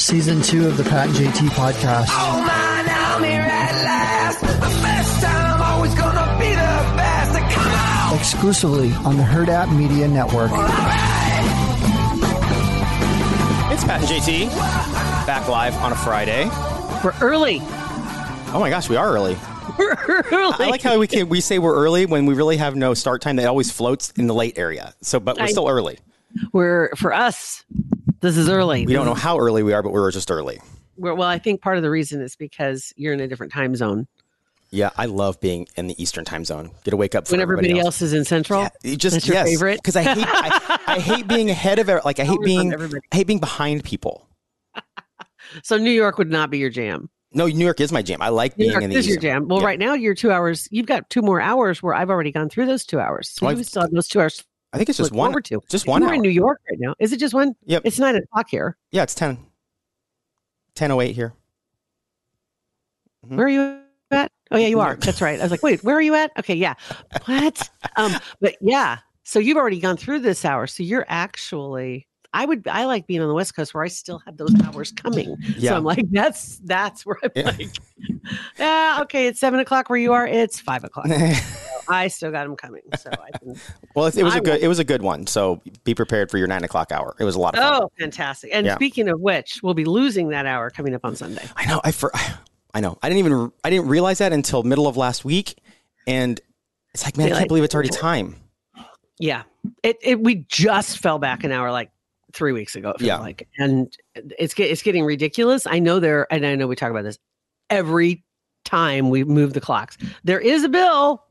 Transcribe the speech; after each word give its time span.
Season 0.00 0.40
two 0.40 0.66
of 0.68 0.76
the 0.76 0.84
Pat 0.84 1.08
and 1.08 1.16
JT 1.16 1.48
podcast. 1.48 2.06
Oh 2.10 2.44
man, 2.46 2.86
I'm 2.88 3.22
here 3.24 3.40
at 3.40 3.72
last. 3.84 4.40
The 4.40 4.46
best 4.82 5.22
time, 5.22 5.60
always 5.62 5.94
gonna 5.94 6.38
be 6.38 6.48
the 6.50 6.96
best. 6.96 7.52
Come 7.54 7.72
on! 8.12 8.16
Exclusively 8.18 8.92
on 9.04 9.16
the 9.16 9.24
Hurrdat 9.24 9.76
Media 9.76 10.06
Network. 10.08 10.52
It's 13.72 13.84
Pat 13.84 14.00
and 14.00 14.08
JT 14.08 15.26
back 15.26 15.48
live 15.48 15.74
on 15.78 15.90
a 15.92 15.96
Friday. 15.96 16.44
We're 17.04 17.14
early. 17.20 17.58
Oh 18.52 18.58
my 18.60 18.70
gosh, 18.70 18.88
we 18.88 18.96
are 18.96 19.08
early. 19.12 19.36
We're 19.76 19.94
early. 20.32 20.54
I 20.66 20.68
like 20.70 20.82
how 20.82 20.98
we 20.98 21.08
can 21.08 21.28
we 21.28 21.40
say 21.40 21.58
we're 21.58 21.74
early 21.74 22.06
when 22.06 22.26
we 22.26 22.34
really 22.34 22.56
have 22.58 22.76
no 22.76 22.94
start 22.94 23.22
time. 23.22 23.36
That 23.36 23.46
always 23.48 23.70
floats 23.72 24.12
in 24.16 24.28
the 24.28 24.34
late 24.34 24.56
area. 24.56 24.94
So, 25.02 25.18
but 25.20 25.36
we're 25.36 25.44
I- 25.44 25.50
still 25.50 25.68
early. 25.68 25.98
We're 26.52 26.90
for 26.94 27.12
us. 27.12 27.64
This 28.20 28.36
is 28.36 28.48
early. 28.48 28.86
We 28.86 28.92
don't 28.92 29.06
know 29.06 29.14
how 29.14 29.38
early 29.38 29.62
we 29.62 29.72
are, 29.72 29.82
but 29.82 29.92
we're 29.92 30.10
just 30.10 30.30
early. 30.30 30.60
We're, 30.96 31.14
well, 31.14 31.28
I 31.28 31.38
think 31.38 31.62
part 31.62 31.76
of 31.76 31.82
the 31.82 31.90
reason 31.90 32.20
is 32.20 32.36
because 32.36 32.92
you're 32.96 33.14
in 33.14 33.20
a 33.20 33.28
different 33.28 33.52
time 33.52 33.74
zone. 33.74 34.06
Yeah, 34.72 34.90
I 34.96 35.06
love 35.06 35.40
being 35.40 35.66
in 35.76 35.88
the 35.88 36.00
Eastern 36.00 36.24
time 36.24 36.44
zone. 36.44 36.70
Get 36.84 36.92
to 36.92 36.96
wake 36.96 37.14
up 37.16 37.28
When 37.30 37.40
everybody 37.40 37.78
else 37.80 38.02
is 38.02 38.12
in 38.12 38.24
Central, 38.24 38.68
Yeah, 38.84 38.94
just 38.96 39.14
that's 39.16 39.26
your 39.26 39.34
yes, 39.34 39.48
favorite. 39.48 39.76
because 39.78 39.96
I 39.96 40.02
hate 40.02 40.24
I, 40.28 40.78
I 40.86 40.98
hate 41.00 41.26
being 41.26 41.50
ahead 41.56 41.78
of. 41.80 41.88
Like 42.04 42.20
I 42.20 42.24
hate 42.24 42.40
being. 42.44 42.72
I 43.10 43.16
hate 43.16 43.26
being 43.26 43.40
behind 43.40 43.84
people. 43.84 44.26
So 45.64 45.76
New 45.78 45.90
York 45.90 46.16
would 46.18 46.30
not 46.30 46.48
be 46.50 46.58
your 46.58 46.70
jam. 46.70 47.10
No, 47.32 47.46
New 47.48 47.64
York 47.64 47.80
is 47.80 47.90
my 47.90 48.02
jam. 48.02 48.22
I 48.22 48.28
like 48.28 48.56
New 48.56 48.64
being 48.66 48.70
York 48.72 48.84
in 48.84 48.90
the 48.90 48.96
is 48.96 49.08
your 49.08 49.18
jam. 49.18 49.48
Well, 49.48 49.58
Yeah. 49.60 49.66
right 49.66 49.78
now 49.80 49.94
you're 49.94 50.14
two 50.14 50.30
hours. 50.30 50.68
You've 50.70 50.86
got 50.86 51.10
two 51.10 51.22
more 51.22 51.40
hours 51.40 51.82
where 51.82 51.92
I've 51.92 52.08
already 52.08 52.30
gone 52.30 52.48
through 52.48 52.66
those 52.66 52.84
two 52.86 53.00
hours. 53.00 53.30
So 53.30 53.46
Well, 53.46 53.58
you 53.58 53.64
still 53.64 53.82
have 53.82 53.90
those 53.90 54.06
two 54.06 54.20
hours. 54.20 54.44
I 54.72 54.76
think 54.76 54.88
it's 54.88 54.98
just 54.98 55.12
one. 55.12 55.32
to. 55.42 55.60
Just 55.68 55.86
one 55.86 56.02
We're 56.02 56.14
in 56.14 56.20
New 56.20 56.28
York 56.30 56.60
right 56.70 56.78
now. 56.78 56.94
Is 57.00 57.12
it 57.12 57.18
just 57.18 57.34
one? 57.34 57.54
Yep. 57.66 57.82
It's 57.84 57.98
nine 57.98 58.16
o'clock 58.16 58.48
here. 58.48 58.76
Yeah, 58.92 59.02
it's 59.02 59.14
ten. 59.14 59.38
Ten 60.74 60.90
oh 60.92 61.00
eight 61.00 61.14
here. 61.14 61.34
Mhm. 63.26 63.36
Where 63.36 63.46
are 63.46 63.50
you 63.50 63.80
at? 64.12 64.30
Oh 64.50 64.56
yeah, 64.56 64.68
you 64.68 64.80
are. 64.80 64.96
That's 64.96 65.20
right. 65.20 65.38
I 65.38 65.42
was 65.42 65.50
like, 65.50 65.62
wait, 65.62 65.82
where 65.82 65.96
are 65.96 66.00
you 66.00 66.14
at? 66.14 66.32
Okay, 66.38 66.54
yeah. 66.54 66.74
What? 67.26 67.68
um, 67.96 68.12
but 68.40 68.56
yeah. 68.60 68.98
So 69.24 69.38
you've 69.38 69.56
already 69.56 69.78
gone 69.80 69.96
through 69.96 70.20
this 70.20 70.44
hour. 70.44 70.66
So 70.66 70.82
you're 70.82 71.06
actually. 71.08 72.06
I 72.32 72.44
would. 72.44 72.68
I 72.68 72.84
like 72.84 73.06
being 73.06 73.20
on 73.20 73.28
the 73.28 73.34
West 73.34 73.56
Coast 73.56 73.74
where 73.74 73.82
I 73.82 73.88
still 73.88 74.20
have 74.26 74.36
those 74.36 74.54
hours 74.64 74.92
coming. 74.92 75.36
Yeah. 75.56 75.70
So 75.70 75.76
I'm 75.76 75.84
like, 75.84 76.04
that's 76.10 76.58
that's 76.58 77.04
where 77.04 77.16
I'm 77.22 77.30
Yeah. 77.34 77.42
like, 77.44 77.68
yeah, 78.58 78.98
okay. 79.02 79.26
It's 79.26 79.40
seven 79.40 79.58
o'clock 79.60 79.90
where 79.90 79.98
you 79.98 80.12
are. 80.12 80.26
It's 80.26 80.60
five 80.60 80.84
o'clock. 80.84 81.08
I 81.88 82.06
still 82.08 82.30
got 82.30 82.44
them 82.44 82.54
coming. 82.56 82.82
So 82.96 83.10
I 83.10 83.36
can. 83.36 83.60
well, 83.94 84.06
it, 84.06 84.16
it 84.16 84.22
was 84.22 84.34
I 84.34 84.38
a 84.38 84.40
good 84.40 84.62
it 84.62 84.68
was 84.68 84.78
a 84.78 84.84
good 84.84 85.02
one. 85.02 85.26
So 85.26 85.60
be 85.84 85.94
prepared 85.94 86.30
for 86.30 86.38
your 86.38 86.46
nine 86.46 86.62
o'clock 86.62 86.92
hour. 86.92 87.16
It 87.18 87.24
was 87.24 87.34
a 87.34 87.40
lot 87.40 87.54
of 87.56 87.60
fun. 87.62 87.82
Oh, 87.82 87.90
fantastic! 87.98 88.50
And 88.52 88.64
Yeah. 88.66 88.76
speaking 88.76 89.08
of 89.08 89.20
which, 89.20 89.60
we'll 89.62 89.74
be 89.74 89.84
losing 89.84 90.28
that 90.28 90.46
hour 90.46 90.70
coming 90.70 90.94
up 90.94 91.04
on 91.04 91.16
Sunday. 91.16 91.44
I 91.56 91.66
know. 91.66 91.80
I 91.82 91.90
for, 91.90 92.12
I 92.74 92.80
know. 92.80 92.96
I 93.02 93.08
didn't 93.08 93.18
even 93.26 93.52
I 93.64 93.70
didn't 93.70 93.88
realize 93.88 94.18
that 94.18 94.32
until 94.32 94.62
middle 94.62 94.86
of 94.86 94.96
last 94.96 95.24
week, 95.24 95.58
and 96.06 96.40
it's 96.94 97.04
like, 97.04 97.16
man, 97.16 97.32
I 97.32 97.38
can't 97.38 97.48
believe 97.48 97.64
it's 97.64 97.74
already 97.74 97.88
time. 97.90 98.36
Yeah, 99.18 99.42
it, 99.82 99.98
it 100.00 100.20
we 100.20 100.46
just 100.48 100.98
fell 100.98 101.18
back 101.18 101.42
an 101.44 101.50
hour 101.50 101.72
like 101.72 101.90
three 102.32 102.52
weeks 102.52 102.76
ago. 102.76 102.94
Yeah. 103.00 103.18
like, 103.18 103.48
and 103.58 103.94
it's 104.14 104.54
it's 104.58 104.82
getting 104.82 105.04
ridiculous. 105.04 105.66
I 105.66 105.78
know 105.78 106.00
there, 106.00 106.26
and 106.32 106.44
I 106.46 106.54
know 106.56 106.66
we 106.66 106.76
talk 106.76 106.90
about 106.90 107.04
this 107.04 107.18
every 107.70 108.24
time 108.64 109.10
we 109.10 109.24
move 109.24 109.52
the 109.52 109.60
clocks. 109.60 109.96
There 110.24 110.40
is 110.40 110.64
a 110.64 110.68
bill, 110.68 111.22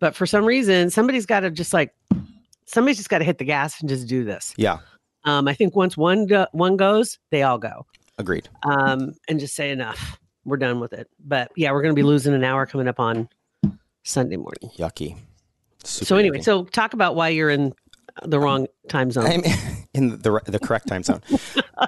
but 0.00 0.14
for 0.14 0.26
some 0.26 0.44
reason, 0.44 0.90
somebody's 0.90 1.26
got 1.26 1.40
to 1.40 1.50
just 1.50 1.72
like 1.72 1.94
somebody's 2.66 2.96
just 2.98 3.08
got 3.10 3.18
to 3.18 3.24
hit 3.24 3.38
the 3.38 3.44
gas 3.44 3.80
and 3.80 3.88
just 3.88 4.06
do 4.08 4.24
this. 4.24 4.52
Yeah, 4.56 4.78
Um, 5.24 5.48
I 5.48 5.54
think 5.54 5.74
once 5.74 5.96
one 5.96 6.26
go, 6.26 6.46
one 6.52 6.76
goes, 6.76 7.18
they 7.30 7.42
all 7.42 7.58
go. 7.58 7.86
agreed. 8.18 8.48
Um, 8.64 9.14
and 9.28 9.40
just 9.40 9.54
say 9.54 9.70
enough. 9.70 10.18
We're 10.44 10.56
done 10.58 10.78
with 10.80 10.92
it. 10.92 11.08
But 11.24 11.50
yeah, 11.56 11.72
we're 11.72 11.82
going 11.82 11.94
to 11.94 11.98
be 11.98 12.02
losing 12.02 12.34
an 12.34 12.44
hour 12.44 12.64
coming 12.66 12.88
up 12.88 13.00
on 13.00 13.28
Sunday 14.04 14.36
morning. 14.36 14.70
Yucky. 14.78 15.16
Super 15.84 16.04
so 16.06 16.16
anyway, 16.16 16.38
yucky. 16.38 16.44
so 16.44 16.64
talk 16.64 16.92
about 16.94 17.14
why 17.16 17.28
you're 17.28 17.50
in 17.50 17.72
the 18.24 18.38
wrong 18.38 18.66
time 18.88 19.10
zone. 19.10 19.26
I'm 19.26 19.42
in 19.94 20.10
the 20.20 20.40
the 20.46 20.58
correct 20.58 20.88
time 20.88 21.02
zone. 21.02 21.20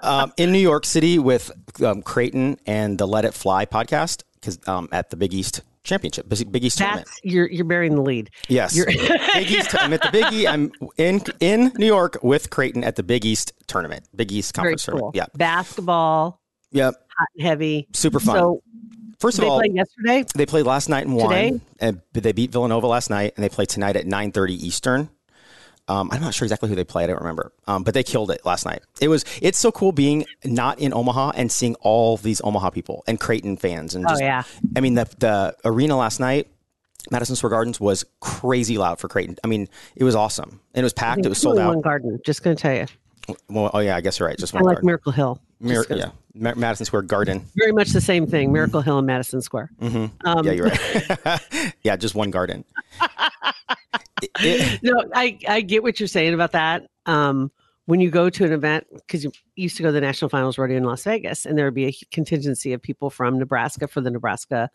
um, 0.02 0.32
in 0.36 0.52
New 0.52 0.58
York 0.58 0.84
City 0.84 1.18
with 1.18 1.50
um, 1.84 2.02
Creighton 2.02 2.58
and 2.66 2.98
the 2.98 3.06
Let 3.06 3.24
It 3.24 3.34
Fly 3.34 3.66
podcast 3.66 4.22
because 4.34 4.58
um, 4.66 4.88
at 4.92 5.10
the 5.10 5.16
Big 5.16 5.34
East 5.34 5.62
Championship, 5.82 6.28
Big 6.28 6.64
East 6.64 6.78
tournament. 6.78 7.08
You're 7.22 7.50
you're 7.50 7.64
bearing 7.64 7.94
the 7.94 8.02
lead. 8.02 8.30
Yes, 8.48 8.74
Big 8.84 9.50
East. 9.50 9.74
I'm 9.80 9.92
at 9.92 10.02
the 10.02 10.10
Big 10.12 10.32
E. 10.32 10.46
I'm 10.46 10.72
in 10.98 11.22
in 11.40 11.72
New 11.76 11.86
York 11.86 12.18
with 12.22 12.50
Creighton 12.50 12.84
at 12.84 12.96
the 12.96 13.02
Big 13.02 13.24
East 13.24 13.52
tournament, 13.66 14.04
Big 14.14 14.30
East 14.30 14.54
conference 14.54 14.84
cool. 14.84 14.92
tournament. 14.92 15.16
Yeah, 15.16 15.26
Basketball, 15.34 16.40
yep. 16.70 16.94
hot 17.16 17.28
and 17.34 17.46
heavy. 17.46 17.88
Super 17.92 18.20
fun. 18.20 18.36
So 18.36 18.62
First 19.20 19.38
of 19.38 19.42
they 19.42 19.48
all, 19.48 19.58
played 19.58 19.74
yesterday. 19.74 20.24
They 20.34 20.46
played 20.46 20.64
last 20.64 20.88
night 20.88 21.06
and 21.06 21.14
won. 21.14 21.28
Today? 21.28 21.60
And 21.78 22.00
they 22.12 22.32
beat 22.32 22.50
Villanova 22.50 22.86
last 22.86 23.10
night, 23.10 23.34
and 23.36 23.44
they 23.44 23.50
play 23.50 23.66
tonight 23.66 23.96
at 23.96 24.06
9:30 24.06 24.50
Eastern. 24.52 25.10
Um, 25.90 26.08
I'm 26.12 26.20
not 26.20 26.34
sure 26.34 26.46
exactly 26.46 26.68
who 26.68 26.76
they 26.76 26.84
played. 26.84 27.04
I 27.04 27.06
don't 27.08 27.18
remember. 27.18 27.52
Um, 27.66 27.82
but 27.82 27.94
they 27.94 28.04
killed 28.04 28.30
it 28.30 28.46
last 28.46 28.64
night. 28.64 28.82
It 29.00 29.08
was. 29.08 29.24
It's 29.42 29.58
so 29.58 29.72
cool 29.72 29.90
being 29.90 30.24
not 30.44 30.78
in 30.78 30.94
Omaha 30.94 31.32
and 31.34 31.50
seeing 31.50 31.74
all 31.80 32.16
these 32.16 32.40
Omaha 32.44 32.70
people 32.70 33.02
and 33.08 33.18
Creighton 33.18 33.56
fans. 33.56 33.96
And 33.96 34.06
Oh, 34.06 34.10
just, 34.10 34.22
yeah. 34.22 34.44
I 34.76 34.80
mean 34.80 34.94
the 34.94 35.08
the 35.18 35.56
arena 35.64 35.96
last 35.96 36.20
night, 36.20 36.46
Madison 37.10 37.34
Square 37.34 37.50
Gardens 37.50 37.80
was 37.80 38.04
crazy 38.20 38.78
loud 38.78 39.00
for 39.00 39.08
Creighton. 39.08 39.36
I 39.42 39.48
mean, 39.48 39.68
it 39.96 40.04
was 40.04 40.14
awesome. 40.14 40.60
And 40.74 40.82
it 40.82 40.84
was 40.84 40.92
packed. 40.92 41.26
It 41.26 41.28
was 41.28 41.38
sold 41.38 41.58
out. 41.58 41.74
One 41.74 41.80
garden. 41.80 42.20
Just 42.24 42.44
going 42.44 42.54
to 42.56 42.62
tell 42.62 42.74
you. 42.74 42.86
Well, 43.48 43.70
oh 43.74 43.80
yeah, 43.80 43.96
I 43.96 44.00
guess 44.00 44.18
you're 44.18 44.28
right. 44.28 44.38
Just 44.38 44.54
I 44.54 44.58
one. 44.58 44.64
like 44.66 44.74
garden. 44.76 44.86
Miracle 44.86 45.12
Hill. 45.12 45.40
Mir- 45.60 45.86
yeah, 45.90 46.10
Ma- 46.34 46.54
Madison 46.54 46.86
Square 46.86 47.02
Garden. 47.02 47.44
Very 47.56 47.72
much 47.72 47.90
the 47.90 48.00
same 48.00 48.26
thing. 48.26 48.52
Miracle 48.52 48.80
Hill 48.80 48.98
and 48.98 49.06
Madison 49.06 49.42
Square. 49.42 49.70
Um, 49.82 50.10
yeah, 50.44 50.52
you're 50.52 50.66
right. 50.66 51.74
yeah, 51.82 51.96
just 51.96 52.14
one 52.14 52.30
garden. 52.30 52.64
It- 54.40 54.80
no, 54.82 54.92
I 55.14 55.38
I 55.48 55.60
get 55.62 55.82
what 55.82 55.98
you're 56.00 56.06
saying 56.06 56.34
about 56.34 56.52
that. 56.52 56.88
Um, 57.06 57.50
when 57.86 58.00
you 58.00 58.10
go 58.10 58.30
to 58.30 58.44
an 58.44 58.52
event, 58.52 58.86
because 58.94 59.24
you 59.24 59.32
used 59.56 59.76
to 59.78 59.82
go 59.82 59.88
to 59.88 59.92
the 59.92 60.00
national 60.00 60.28
finals 60.28 60.58
rodeo 60.58 60.76
in 60.76 60.84
Las 60.84 61.02
Vegas, 61.04 61.44
and 61.46 61.58
there 61.58 61.64
would 61.64 61.74
be 61.74 61.86
a 61.86 61.92
contingency 62.12 62.72
of 62.72 62.80
people 62.80 63.10
from 63.10 63.38
Nebraska 63.38 63.88
for 63.88 64.00
the 64.00 64.10
Nebraska 64.10 64.70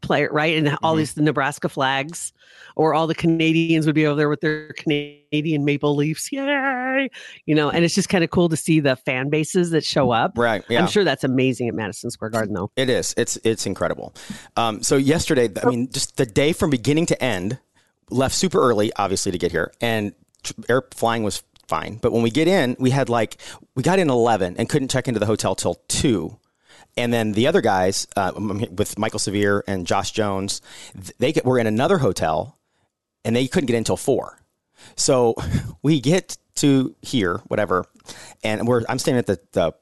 player, 0.00 0.28
right? 0.32 0.56
And 0.58 0.76
all 0.82 0.94
Mhm. 0.94 0.98
these 0.98 1.14
the 1.14 1.22
Nebraska 1.22 1.68
flags, 1.68 2.32
or 2.76 2.92
all 2.92 3.06
the 3.06 3.14
Canadians 3.14 3.86
would 3.86 3.94
be 3.94 4.04
over 4.06 4.16
there 4.16 4.28
with 4.28 4.40
their 4.40 4.72
Canadian 4.72 5.64
maple 5.64 5.94
leaves, 5.94 6.28
yay! 6.32 7.08
You 7.46 7.54
know, 7.54 7.70
and 7.70 7.84
it's 7.84 7.94
just 7.94 8.08
kind 8.08 8.24
of 8.24 8.30
cool 8.30 8.48
to 8.48 8.56
see 8.56 8.80
the 8.80 8.96
fan 8.96 9.30
bases 9.30 9.70
that 9.70 9.84
show 9.84 10.10
up. 10.10 10.32
right. 10.36 10.64
Yeah. 10.68 10.80
I'm 10.80 10.88
sure 10.88 11.04
that's 11.04 11.24
amazing 11.24 11.68
at 11.68 11.74
Madison 11.74 12.10
Square 12.10 12.30
Garden, 12.30 12.54
though. 12.54 12.70
It 12.76 12.90
is. 12.90 13.14
It's 13.16 13.36
it's 13.44 13.64
incredible. 13.66 14.12
Um, 14.56 14.82
so 14.82 14.96
yesterday, 14.96 15.48
I 15.62 15.68
mean, 15.68 15.88
just 15.90 16.16
the 16.16 16.26
day 16.26 16.52
from 16.52 16.70
beginning 16.70 17.06
to 17.06 17.22
end, 17.22 17.58
left 18.10 18.34
super 18.34 18.60
early, 18.60 18.92
obviously 18.96 19.32
to 19.32 19.38
get 19.38 19.52
here, 19.52 19.72
and 19.80 20.14
air 20.68 20.82
flying 20.92 21.22
was 21.22 21.42
fine. 21.68 21.96
But 21.96 22.12
when 22.12 22.22
we 22.22 22.30
get 22.30 22.48
in, 22.48 22.76
we 22.78 22.90
had 22.90 23.08
like 23.08 23.38
we 23.74 23.82
got 23.82 23.98
in 23.98 24.10
eleven 24.10 24.56
and 24.56 24.68
couldn't 24.68 24.90
check 24.90 25.08
into 25.08 25.20
the 25.20 25.26
hotel 25.26 25.54
till 25.54 25.76
two. 25.88 26.38
And 26.96 27.12
then 27.12 27.32
the 27.32 27.48
other 27.48 27.60
guys, 27.60 28.06
uh, 28.14 28.32
with 28.70 28.98
Michael 28.98 29.18
Severe 29.18 29.64
and 29.66 29.84
Josh 29.84 30.12
Jones, 30.12 30.62
they 31.18 31.34
were 31.44 31.58
in 31.58 31.66
another 31.66 31.98
hotel, 31.98 32.56
and 33.24 33.34
they 33.34 33.48
couldn't 33.48 33.66
get 33.66 33.74
in 33.74 33.78
until 33.78 33.96
four. 33.96 34.38
So 34.96 35.34
we 35.82 36.00
get 36.00 36.36
to 36.56 36.94
here, 37.02 37.38
whatever, 37.48 37.86
and 38.44 38.66
we're 38.68 38.82
I'm 38.88 38.98
staying 38.98 39.18
at 39.18 39.26
the, 39.26 39.40
the 39.52 39.72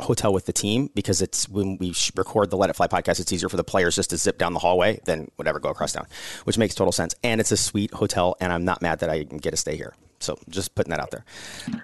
hotel 0.00 0.32
with 0.32 0.46
the 0.46 0.52
team 0.52 0.90
because 0.94 1.22
it's 1.22 1.48
when 1.48 1.78
we 1.78 1.94
record 2.16 2.50
the 2.50 2.56
Let 2.56 2.70
It 2.70 2.74
Fly 2.74 2.88
podcast, 2.88 3.20
it's 3.20 3.32
easier 3.32 3.48
for 3.48 3.56
the 3.56 3.64
players 3.64 3.94
just 3.94 4.10
to 4.10 4.16
zip 4.16 4.38
down 4.38 4.52
the 4.52 4.58
hallway 4.58 5.00
than 5.04 5.30
whatever 5.36 5.58
go 5.58 5.68
across 5.68 5.92
town, 5.92 6.06
which 6.44 6.58
makes 6.58 6.74
total 6.74 6.92
sense. 6.92 7.14
And 7.22 7.40
it's 7.40 7.52
a 7.52 7.56
sweet 7.56 7.92
hotel, 7.92 8.36
and 8.40 8.52
I'm 8.52 8.64
not 8.64 8.82
mad 8.82 9.00
that 9.00 9.10
I 9.10 9.22
get 9.24 9.50
to 9.50 9.56
stay 9.56 9.76
here. 9.76 9.94
So 10.20 10.38
just 10.48 10.74
putting 10.74 10.90
that 10.90 11.00
out 11.00 11.10
there. 11.10 11.24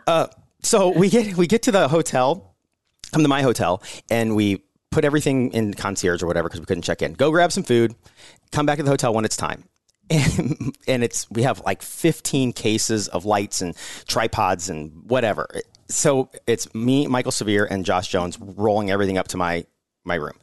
Uh, 0.06 0.26
so 0.62 0.90
we 0.90 1.10
get 1.10 1.36
we 1.36 1.46
get 1.46 1.62
to 1.62 1.72
the 1.72 1.88
hotel, 1.88 2.54
come 3.12 3.22
to 3.22 3.28
my 3.28 3.42
hotel, 3.42 3.82
and 4.10 4.34
we 4.34 4.62
put 4.90 5.04
everything 5.04 5.52
in 5.52 5.74
concierge 5.74 6.22
or 6.22 6.26
whatever 6.26 6.48
because 6.48 6.60
we 6.60 6.66
couldn't 6.66 6.82
check 6.82 7.02
in. 7.02 7.12
Go 7.14 7.30
grab 7.30 7.52
some 7.52 7.64
food, 7.64 7.94
come 8.52 8.64
back 8.64 8.78
to 8.78 8.84
the 8.84 8.90
hotel 8.90 9.12
when 9.12 9.24
it's 9.24 9.36
time. 9.36 9.64
And, 10.08 10.76
and 10.88 11.04
it's 11.04 11.30
we 11.30 11.42
have 11.42 11.60
like 11.66 11.82
15 11.82 12.52
cases 12.52 13.08
of 13.08 13.24
lights 13.24 13.60
and 13.60 13.76
tripods 14.06 14.70
and 14.70 14.92
whatever. 15.04 15.48
So 15.88 16.30
it's 16.46 16.72
me, 16.74 17.06
Michael 17.06 17.32
Severe, 17.32 17.64
and 17.64 17.84
Josh 17.84 18.08
Jones 18.08 18.38
rolling 18.40 18.90
everything 18.90 19.18
up 19.18 19.28
to 19.28 19.36
my 19.36 19.64
my 20.04 20.16
room. 20.16 20.38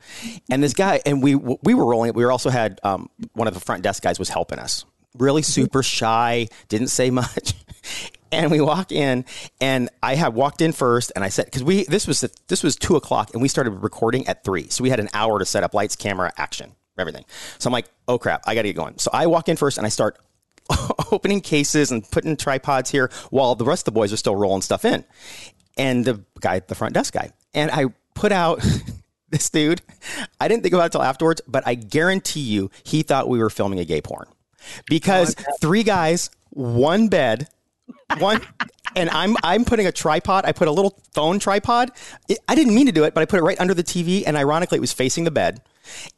And 0.50 0.64
this 0.64 0.74
guy, 0.74 1.02
and 1.06 1.22
we 1.22 1.36
we 1.36 1.74
were 1.74 1.86
rolling. 1.86 2.14
We 2.14 2.26
also 2.26 2.50
had 2.50 2.80
um, 2.84 3.10
one 3.34 3.48
of 3.48 3.54
the 3.54 3.60
front 3.60 3.84
desk 3.84 4.04
guys 4.04 4.20
was 4.20 4.30
helping 4.30 4.60
us. 4.60 4.86
Really 5.18 5.42
super 5.42 5.84
shy, 5.84 6.48
didn't 6.70 6.88
say 6.88 7.10
much. 7.10 7.54
And 8.32 8.50
we 8.50 8.62
walk 8.62 8.94
in, 8.94 9.26
and 9.60 9.90
I 10.02 10.16
had 10.16 10.34
walked 10.34 10.62
in 10.62 10.72
first, 10.72 11.12
and 11.16 11.24
I 11.24 11.28
said, 11.28 11.46
because 11.46 11.66
we 11.66 11.84
this 11.84 12.08
was 12.08 12.22
the, 12.22 12.32
this 12.48 12.64
was 12.64 12.78
two 12.78 12.96
o'clock, 12.96 13.32
and 13.34 13.42
we 13.42 13.50
started 13.50 13.72
recording 13.72 14.26
at 14.28 14.46
three, 14.46 14.70
so 14.70 14.84
we 14.84 14.90
had 14.90 15.02
an 15.02 15.10
hour 15.14 15.38
to 15.38 15.46
set 15.46 15.64
up 15.64 15.74
lights, 15.74 15.98
camera, 15.98 16.32
action, 16.38 16.72
everything. 16.98 17.26
So 17.60 17.68
I'm 17.68 17.74
like, 17.74 17.90
oh 18.08 18.18
crap, 18.18 18.44
I 18.48 18.56
got 18.56 18.62
to 18.62 18.70
get 18.70 18.78
going. 18.78 18.98
So 19.00 19.12
I 19.14 19.28
walk 19.28 19.50
in 19.50 19.58
first, 19.58 19.78
and 19.78 19.86
I 19.86 19.90
start 19.90 20.18
opening 21.12 21.42
cases 21.42 21.92
and 21.92 22.10
putting 22.10 22.38
tripods 22.38 22.90
here 22.90 23.12
while 23.30 23.56
the 23.56 23.66
rest 23.66 23.82
of 23.82 23.94
the 23.94 24.00
boys 24.00 24.14
are 24.14 24.18
still 24.18 24.36
rolling 24.36 24.62
stuff 24.62 24.86
in. 24.86 25.04
And 25.78 26.06
the 26.06 26.24
guy, 26.40 26.60
the 26.60 26.76
front 26.76 26.94
desk 26.94 27.14
guy, 27.14 27.32
and 27.54 27.72
I 27.72 27.86
put 28.14 28.32
out 28.32 28.64
this 29.30 29.50
dude. 29.50 29.82
I 30.40 30.48
didn't 30.48 30.64
think 30.64 30.74
about 30.74 30.84
it 30.84 30.86
until 30.88 31.04
afterwards, 31.04 31.42
but 31.48 31.64
I 31.66 31.76
guarantee 31.76 32.42
you 32.42 32.70
he 32.84 33.04
thought 33.04 33.30
we 33.30 33.40
were 33.40 33.50
filming 33.50 33.80
a 33.80 33.86
gay 33.86 34.02
porn 34.02 34.28
because 34.88 35.36
three 35.60 35.84
guys, 35.84 36.30
one 36.50 37.08
bed, 37.08 37.48
one. 38.20 38.42
And 38.94 39.10
I'm 39.10 39.38
I'm 39.42 39.64
putting 39.64 39.88
a 39.88 39.92
tripod. 39.92 40.44
I 40.46 40.52
put 40.52 40.68
a 40.68 40.72
little 40.72 41.00
phone 41.14 41.40
tripod. 41.40 41.92
It, 42.28 42.40
I 42.50 42.56
didn't 42.56 42.76
mean 42.76 42.88
to 42.88 42.92
do 42.92 43.06
it, 43.06 43.14
but 43.14 43.22
I 43.22 43.26
put 43.26 43.40
it 43.40 43.44
right 43.44 43.60
under 43.60 43.74
the 43.74 43.84
TV, 43.84 44.24
and 44.28 44.36
ironically, 44.36 44.78
it 44.78 44.82
was 44.82 44.92
facing 44.92 45.24
the 45.24 45.32
bed. 45.32 45.62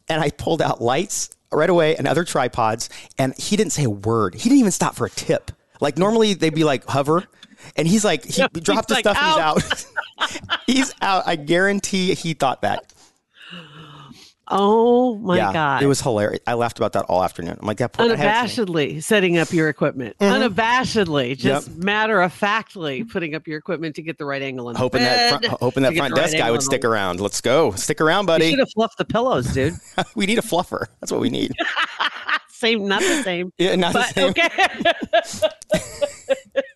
And 0.09 0.19
I 0.19 0.31
pulled 0.31 0.61
out 0.61 0.81
lights 0.81 1.29
right 1.55 1.69
away 1.69 1.95
and 1.95 2.07
other 2.07 2.23
tripods. 2.23 2.89
And 3.17 3.33
he 3.37 3.55
didn't 3.55 3.73
say 3.73 3.83
a 3.83 3.89
word. 3.89 4.35
He 4.35 4.43
didn't 4.49 4.59
even 4.59 4.71
stop 4.71 4.95
for 4.95 5.05
a 5.05 5.09
tip. 5.09 5.51
Like 5.81 5.97
normally 5.97 6.33
they'd 6.33 6.53
be 6.55 6.63
like 6.63 6.85
hover, 6.85 7.25
and 7.75 7.87
he's 7.87 8.05
like 8.05 8.23
he 8.25 8.41
Yeah, 8.41 8.47
dropped 8.53 8.89
he's 8.89 8.97
his 8.97 9.05
like, 9.05 9.15
stuff. 9.17 9.17
He's 9.17 10.29
out. 10.29 10.61
he's 10.67 10.93
out. 11.01 11.23
I 11.27 11.35
guarantee 11.35 12.13
he 12.13 12.33
thought 12.33 12.61
that. 12.61 12.92
Oh 14.55 15.15
my 15.17 15.35
yeah, 15.37 15.51
god! 15.51 15.81
it 15.81 15.87
was 15.87 15.99
hilarious. 15.99 16.39
I 16.45 16.53
laughed 16.53 16.77
about 16.77 16.93
that 16.93 17.05
all 17.05 17.23
afternoon. 17.23 17.57
I'm 17.59 17.65
like 17.65 17.77
that. 17.77 17.93
poor- 17.93 18.05
I 18.11 18.15
had 18.15 18.49
some- 18.49 18.67
unabashedly 18.67 19.01
setting 19.03 19.39
up 19.39 19.51
your 19.51 19.67
equipment. 19.67 20.15
Mm-hmm. 20.19 20.43
Unabashedly, 20.53 21.35
just 21.37 21.69
Yep. 21.69 21.77
matter 21.77 22.21
of 22.21 22.31
factly 22.31 23.03
putting 23.03 23.33
up 23.33 23.47
your 23.47 23.57
equipment 23.57 23.95
to 23.95 24.03
get 24.03 24.19
the 24.19 24.25
right 24.25 24.41
angle 24.43 24.71
the 24.71 24.77
hoping 24.77 25.01
that 25.01 25.29
front, 25.29 25.45
hoping 25.59 25.81
that 25.83 25.95
front 25.95 26.13
right 26.13 26.21
desk 26.21 26.37
guy 26.37 26.51
would 26.51 26.61
stick 26.61 26.85
around. 26.85 27.19
Let's 27.19 27.41
go, 27.41 27.71
stick 27.71 27.99
around, 27.99 28.23
You 28.23 28.27
buddy. 28.27 28.49
should 28.51 28.59
have 28.59 28.71
fluffed 28.71 28.99
the 28.99 29.05
pillows, 29.05 29.47
dude. 29.53 29.73
we 30.15 30.27
need 30.27 30.37
a 30.37 30.43
fluffer. 30.43 30.85
That's 31.01 31.11
what 31.11 31.19
we 31.21 31.29
need. 31.29 31.51
same, 32.49 32.87
not 32.87 33.01
the 33.01 33.23
same. 33.23 33.51
Yeah, 33.57 33.75
not 33.75 33.93
the 33.93 34.03
same. 34.03 34.29
okay. 34.29 34.49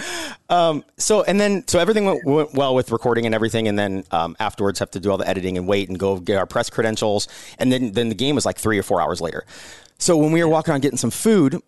Um, 0.50 0.82
so 0.96 1.22
and 1.24 1.38
then 1.38 1.68
so 1.68 1.78
everything 1.78 2.06
went, 2.06 2.24
went 2.24 2.54
well 2.54 2.74
with 2.74 2.90
recording 2.90 3.26
and 3.26 3.34
everything, 3.34 3.68
and 3.68 3.78
then 3.78 4.02
um, 4.10 4.34
afterwards 4.40 4.78
have 4.78 4.90
to 4.92 5.00
do 5.00 5.10
all 5.10 5.18
the 5.18 5.28
editing 5.28 5.58
and 5.58 5.68
wait 5.68 5.90
and 5.90 5.98
go 5.98 6.18
get 6.18 6.38
our 6.38 6.46
press 6.46 6.70
credentials, 6.70 7.28
and 7.58 7.70
then 7.70 7.92
then 7.92 8.08
the 8.08 8.14
game 8.14 8.34
was 8.34 8.46
like 8.46 8.56
three 8.56 8.78
or 8.78 8.82
four 8.82 8.98
hours 8.98 9.20
later. 9.20 9.44
So 9.98 10.16
when 10.16 10.32
we 10.32 10.42
were 10.42 10.48
walking 10.48 10.72
on 10.72 10.80
getting 10.80 10.96
some 10.96 11.10
food, 11.10 11.60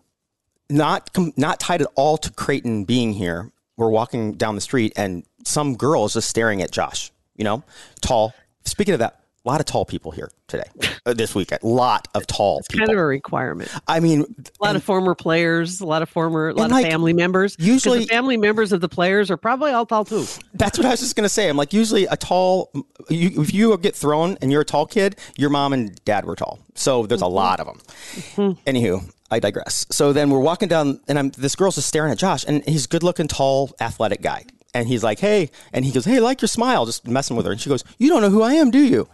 not 0.67 1.11
not 1.37 1.59
tied 1.59 1.83
at 1.83 1.89
all 1.93 2.17
to 2.17 2.31
Creighton 2.31 2.85
being 2.85 3.13
here, 3.13 3.51
we're 3.77 3.91
walking 3.91 4.33
down 4.33 4.55
the 4.55 4.61
street 4.61 4.93
and 4.95 5.23
some 5.43 5.75
girl 5.75 6.05
is 6.05 6.13
just 6.13 6.27
staring 6.27 6.63
at 6.63 6.71
Josh. 6.71 7.11
You 7.35 7.43
know, 7.43 7.63
tall. 8.01 8.33
Speaking 8.65 8.95
of 8.95 8.99
that, 8.99 9.20
a 9.43 9.49
lot 9.49 9.59
of 9.59 9.65
tall 9.65 9.85
people 9.85 10.11
here 10.11 10.29
today, 10.47 10.63
uh, 11.05 11.13
this 11.13 11.33
weekend. 11.33 11.63
A 11.63 11.67
lot 11.67 12.07
of 12.13 12.27
tall 12.27 12.61
people. 12.69 12.85
kind 12.85 12.91
of 12.97 13.01
a 13.01 13.05
requirement. 13.05 13.71
I 13.87 13.99
mean, 13.99 14.21
A 14.61 14.63
lot 14.65 14.75
of 14.75 14.83
former 14.83 15.15
players, 15.15 15.81
a 15.81 15.85
lot 15.85 16.01
of 16.01 16.09
former, 16.09 16.49
a 16.49 16.53
lot 16.53 16.65
of 16.65 16.71
like, 16.71 16.85
family 16.85 17.13
members. 17.13 17.55
usually- 17.59 17.99
the 17.99 18.05
family 18.05 18.37
members 18.37 18.71
of 18.71 18.81
the 18.81 18.89
players 18.89 19.31
are 19.31 19.37
probably 19.37 19.71
all 19.71 19.85
tall 19.85 20.05
too. 20.05 20.25
That's 20.53 20.77
what 20.77 20.85
I 20.85 20.91
was 20.91 20.99
just 20.99 21.15
gonna 21.15 21.29
say. 21.29 21.49
I'm 21.49 21.57
like, 21.57 21.73
usually 21.73 22.05
a 22.05 22.17
tall, 22.17 22.71
you, 23.09 23.41
if 23.41 23.53
you 23.53 23.75
get 23.79 23.95
thrown 23.95 24.37
and 24.41 24.51
you're 24.51 24.61
a 24.61 24.65
tall 24.65 24.85
kid, 24.85 25.17
your 25.37 25.49
mom 25.49 25.73
and 25.73 25.95
dad 26.05 26.25
were 26.25 26.35
tall, 26.35 26.59
so 26.75 27.05
there's 27.07 27.21
a 27.21 27.27
lot 27.27 27.59
of 27.59 27.67
them. 27.67 28.57
Anywho, 28.67 29.11
I 29.31 29.39
digress. 29.39 29.85
So 29.89 30.13
then 30.13 30.29
we're 30.29 30.39
walking 30.39 30.67
down, 30.67 30.99
and 31.07 31.17
I'm 31.17 31.29
this 31.31 31.55
girl's 31.55 31.75
just 31.75 31.87
staring 31.87 32.11
at 32.11 32.17
Josh, 32.17 32.43
and 32.47 32.63
he's 32.67 32.85
a 32.85 32.87
good-looking, 32.89 33.27
tall, 33.27 33.71
athletic 33.79 34.21
guy, 34.21 34.45
and 34.73 34.87
he's 34.87 35.03
like, 35.03 35.19
"Hey," 35.19 35.49
and 35.73 35.85
he 35.85 35.91
goes, 35.91 36.05
"Hey, 36.05 36.17
I 36.17 36.19
like 36.19 36.41
your 36.41 36.47
smile," 36.47 36.85
just 36.85 37.07
messing 37.07 37.35
with 37.35 37.45
her, 37.45 37.51
and 37.51 37.59
she 37.61 37.69
goes, 37.69 37.83
"You 37.97 38.09
don't 38.09 38.21
know 38.21 38.29
who 38.29 38.41
I 38.41 38.53
am, 38.53 38.71
do 38.71 38.79
you?" 38.79 39.07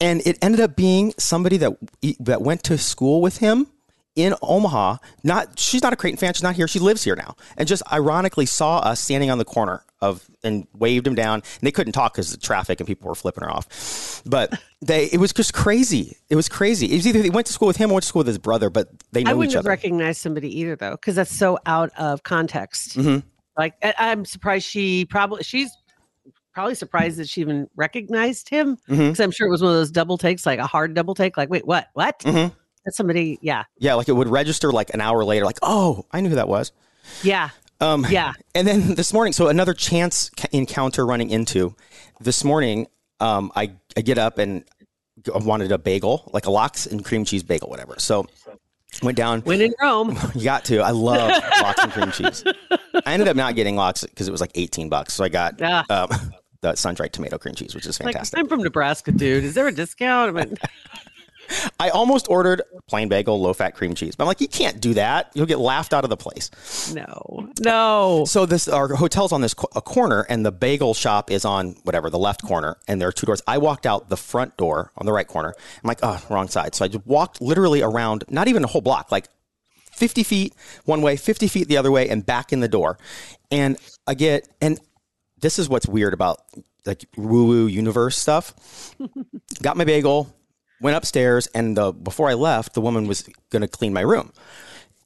And 0.00 0.22
it 0.26 0.38
ended 0.42 0.60
up 0.60 0.76
being 0.76 1.14
somebody 1.18 1.56
that 1.58 1.76
that 2.20 2.42
went 2.42 2.62
to 2.64 2.78
school 2.78 3.20
with 3.20 3.38
him 3.38 3.68
in 4.16 4.34
Omaha. 4.42 4.96
Not 5.22 5.58
she's 5.58 5.82
not 5.82 5.92
a 5.92 5.96
Creighton 5.96 6.18
fan. 6.18 6.34
She's 6.34 6.42
not 6.42 6.56
here. 6.56 6.68
She 6.68 6.78
lives 6.78 7.04
here 7.04 7.16
now, 7.16 7.36
and 7.56 7.68
just 7.68 7.82
ironically 7.92 8.46
saw 8.46 8.78
us 8.78 9.00
standing 9.00 9.30
on 9.30 9.38
the 9.38 9.44
corner 9.44 9.84
of 10.00 10.28
and 10.44 10.66
waved 10.74 11.06
him 11.06 11.14
down. 11.14 11.34
And 11.34 11.62
they 11.62 11.72
couldn't 11.72 11.92
talk 11.92 12.14
because 12.14 12.32
of 12.32 12.40
the 12.40 12.46
traffic 12.46 12.78
and 12.80 12.86
people 12.86 13.08
were 13.08 13.14
flipping 13.14 13.42
her 13.42 13.50
off. 13.50 14.22
But 14.26 14.60
they 14.80 15.06
it 15.06 15.18
was 15.18 15.32
just 15.32 15.54
crazy. 15.54 16.16
It 16.28 16.36
was 16.36 16.48
crazy. 16.48 16.86
It 16.92 16.96
was 16.96 17.06
either 17.06 17.22
they 17.22 17.30
went 17.30 17.46
to 17.48 17.52
school 17.52 17.68
with 17.68 17.76
him 17.76 17.90
or 17.90 17.94
went 17.94 18.02
to 18.02 18.08
school 18.08 18.20
with 18.20 18.28
his 18.28 18.38
brother, 18.38 18.70
but 18.70 18.88
they 19.12 19.20
I 19.20 19.24
know 19.24 19.36
wouldn't 19.38 19.52
each 19.52 19.54
have 19.54 19.60
other. 19.62 19.70
recognized 19.70 20.20
somebody 20.20 20.60
either, 20.60 20.76
though, 20.76 20.92
because 20.92 21.14
that's 21.16 21.34
so 21.34 21.58
out 21.66 21.90
of 21.98 22.22
context. 22.22 22.96
Mm-hmm. 22.96 23.26
Like, 23.58 23.74
I'm 23.98 24.24
surprised 24.24 24.64
she 24.66 25.04
probably 25.04 25.42
she's 25.42 25.70
probably 26.54 26.74
surprised 26.76 27.18
that 27.18 27.28
she 27.28 27.40
even 27.42 27.68
recognized 27.76 28.48
him 28.48 28.76
because 28.86 28.98
Mm-hmm. 28.98 29.22
I'm 29.22 29.30
sure 29.32 29.46
it 29.46 29.50
was 29.50 29.60
one 29.62 29.72
of 29.72 29.76
those 29.76 29.90
double 29.90 30.16
takes, 30.16 30.46
like 30.46 30.58
a 30.60 30.66
hard 30.66 30.94
double 30.94 31.14
take. 31.14 31.36
Like, 31.36 31.50
wait, 31.50 31.66
what? 31.66 31.88
What? 31.94 32.20
Mhm. 32.20 32.52
That's 32.84 32.96
somebody. 32.96 33.38
Yeah, 33.42 33.64
yeah, 33.78 33.94
like 33.94 34.08
it 34.08 34.12
would 34.12 34.28
register 34.28 34.70
like 34.72 34.94
an 34.94 35.00
hour 35.00 35.24
later, 35.24 35.44
like, 35.44 35.58
oh, 35.62 36.06
I 36.12 36.20
knew 36.20 36.30
who 36.30 36.36
that 36.36 36.48
was. 36.48 36.72
yeah, 37.22 37.50
Um, 37.80 38.06
yeah. 38.08 38.32
And 38.54 38.66
then 38.66 38.94
this 38.94 39.12
morning, 39.12 39.32
so 39.32 39.48
another 39.48 39.74
chance 39.74 40.30
encounter 40.52 41.04
running 41.04 41.30
into 41.30 41.74
this 42.20 42.44
morning, 42.44 42.86
um, 43.20 43.50
I, 43.56 43.72
I 43.96 44.00
get 44.00 44.16
up 44.18 44.38
and 44.38 44.64
I 45.34 45.38
wanted 45.38 45.70
a 45.72 45.78
bagel, 45.78 46.30
like 46.32 46.46
a 46.46 46.50
lox 46.50 46.86
and 46.86 47.04
cream 47.04 47.24
cheese 47.24 47.42
bagel, 47.42 47.68
whatever. 47.68 47.96
So 47.98 48.26
went 49.02 49.16
down. 49.16 49.40
When 49.42 49.60
in 49.60 49.74
Rome, 49.82 50.16
You 50.34 50.44
got 50.44 50.64
to. 50.66 50.78
I 50.80 50.90
love 50.90 51.30
lox 51.62 51.78
and 51.82 51.92
cream 51.92 52.10
cheese. 52.12 52.44
I 53.04 53.12
ended 53.12 53.28
up 53.28 53.36
not 53.36 53.54
getting 53.54 53.76
lox 53.76 54.04
because 54.04 54.28
it 54.28 54.30
was 54.32 54.40
like 54.40 54.52
18 54.54 54.88
bucks. 54.88 55.14
So 55.14 55.24
I 55.24 55.28
got 55.28 55.58
Yeah. 55.60 55.82
um, 55.90 56.08
the 56.60 56.74
sun-dried 56.74 57.12
tomato 57.12 57.38
cream 57.38 57.54
cheese, 57.54 57.74
which 57.74 57.86
is 57.86 58.00
like 58.00 58.12
fantastic. 58.12 58.38
I'm 58.38 58.48
from 58.48 58.62
Nebraska, 58.62 59.12
dude. 59.12 59.44
Is 59.44 59.54
there 59.54 59.68
a 59.68 59.72
discount? 59.72 60.58
I 61.80 61.90
almost 61.90 62.28
ordered 62.28 62.62
plain 62.86 63.08
bagel, 63.08 63.40
low-fat 63.40 63.74
cream 63.74 63.94
cheese. 63.94 64.16
But 64.16 64.24
I'm 64.24 64.28
like, 64.28 64.40
you 64.40 64.48
can't 64.48 64.80
do 64.80 64.94
that. 64.94 65.30
You'll 65.34 65.46
get 65.46 65.58
laughed 65.58 65.92
out 65.92 66.04
of 66.04 66.10
the 66.10 66.16
place. 66.16 66.50
no, 66.94 67.50
no. 67.60 68.24
So 68.26 68.46
this 68.46 68.68
our 68.68 68.94
hotel's 68.94 69.32
on 69.32 69.40
this 69.40 69.54
co- 69.54 69.68
a 69.74 69.80
corner, 69.82 70.26
and 70.28 70.44
the 70.44 70.52
bagel 70.52 70.94
shop 70.94 71.30
is 71.30 71.44
on 71.44 71.76
whatever 71.84 72.10
the 72.10 72.18
left 72.18 72.42
corner, 72.42 72.76
and 72.86 73.00
there 73.00 73.08
are 73.08 73.12
two 73.12 73.26
doors. 73.26 73.42
I 73.46 73.58
walked 73.58 73.86
out 73.86 74.08
the 74.08 74.16
front 74.16 74.56
door 74.56 74.92
on 74.96 75.06
the 75.06 75.12
right 75.12 75.26
corner. 75.26 75.54
I'm 75.82 75.88
like, 75.88 76.00
oh, 76.02 76.22
wrong 76.30 76.48
side. 76.48 76.74
So 76.74 76.84
I 76.84 76.88
just 76.88 77.06
walked 77.06 77.40
literally 77.40 77.82
around, 77.82 78.24
not 78.28 78.48
even 78.48 78.64
a 78.64 78.66
whole 78.66 78.80
block, 78.80 79.10
like 79.12 79.28
50 79.92 80.22
feet 80.22 80.54
one 80.84 81.02
way, 81.02 81.16
50 81.16 81.48
feet 81.48 81.68
the 81.68 81.76
other 81.76 81.90
way, 81.90 82.08
and 82.08 82.24
back 82.24 82.52
in 82.52 82.60
the 82.60 82.68
door. 82.68 82.98
And 83.50 83.76
I 84.06 84.14
get, 84.14 84.48
and 84.60 84.78
this 85.40 85.58
is 85.58 85.68
what's 85.68 85.86
weird 85.86 86.14
about 86.14 86.40
like 86.86 87.04
woo 87.16 87.44
woo 87.46 87.66
universe 87.66 88.16
stuff. 88.16 88.94
Got 89.62 89.76
my 89.76 89.84
bagel, 89.84 90.32
went 90.80 90.96
upstairs, 90.96 91.46
and 91.48 91.76
the, 91.76 91.92
before 91.92 92.28
I 92.28 92.34
left, 92.34 92.74
the 92.74 92.80
woman 92.80 93.06
was 93.06 93.28
going 93.50 93.62
to 93.62 93.68
clean 93.68 93.92
my 93.92 94.00
room. 94.00 94.32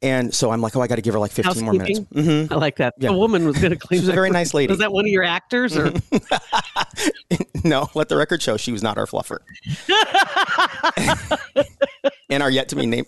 And 0.03 0.35
so 0.35 0.51
I'm 0.51 0.61
like, 0.61 0.75
oh, 0.75 0.81
I 0.81 0.89
got 0.89 0.97
to 0.97 1.03
give 1.03 1.15
her 1.15 1.21
like 1.21 1.31
15 1.31 1.65
more 1.65 1.75
minutes. 1.75 2.01
Housekeeping. 2.01 2.25
Mm-hmm. 2.25 2.53
I 2.53 2.57
like 2.57 2.79
that. 2.79 2.95
Yeah. 2.99 3.11
A 3.11 3.17
woman 3.17 3.47
was 3.47 3.57
going 3.59 3.71
to 3.71 3.77
clean. 3.77 4.01
She 4.01 4.03
was 4.03 4.09
a 4.09 4.13
very 4.13 4.27
room. 4.27 4.33
nice 4.33 4.53
lady. 4.53 4.73
Was 4.73 4.81
that 4.81 4.93
one 4.93 5.05
of 5.05 5.13
your 5.13 5.23
actors 5.23 5.77
or? 5.77 5.93
no, 7.65 7.89
let 7.95 8.09
the 8.09 8.17
record 8.17 8.43
show 8.43 8.57
she 8.57 8.73
was 8.73 8.83
not 8.83 8.99
our 8.99 9.07
fluffer. 9.07 9.39
and 12.31 12.43
our 12.43 12.51
yet 12.51 12.69
to 12.71 12.77
be 12.77 12.87
named. 12.87 13.07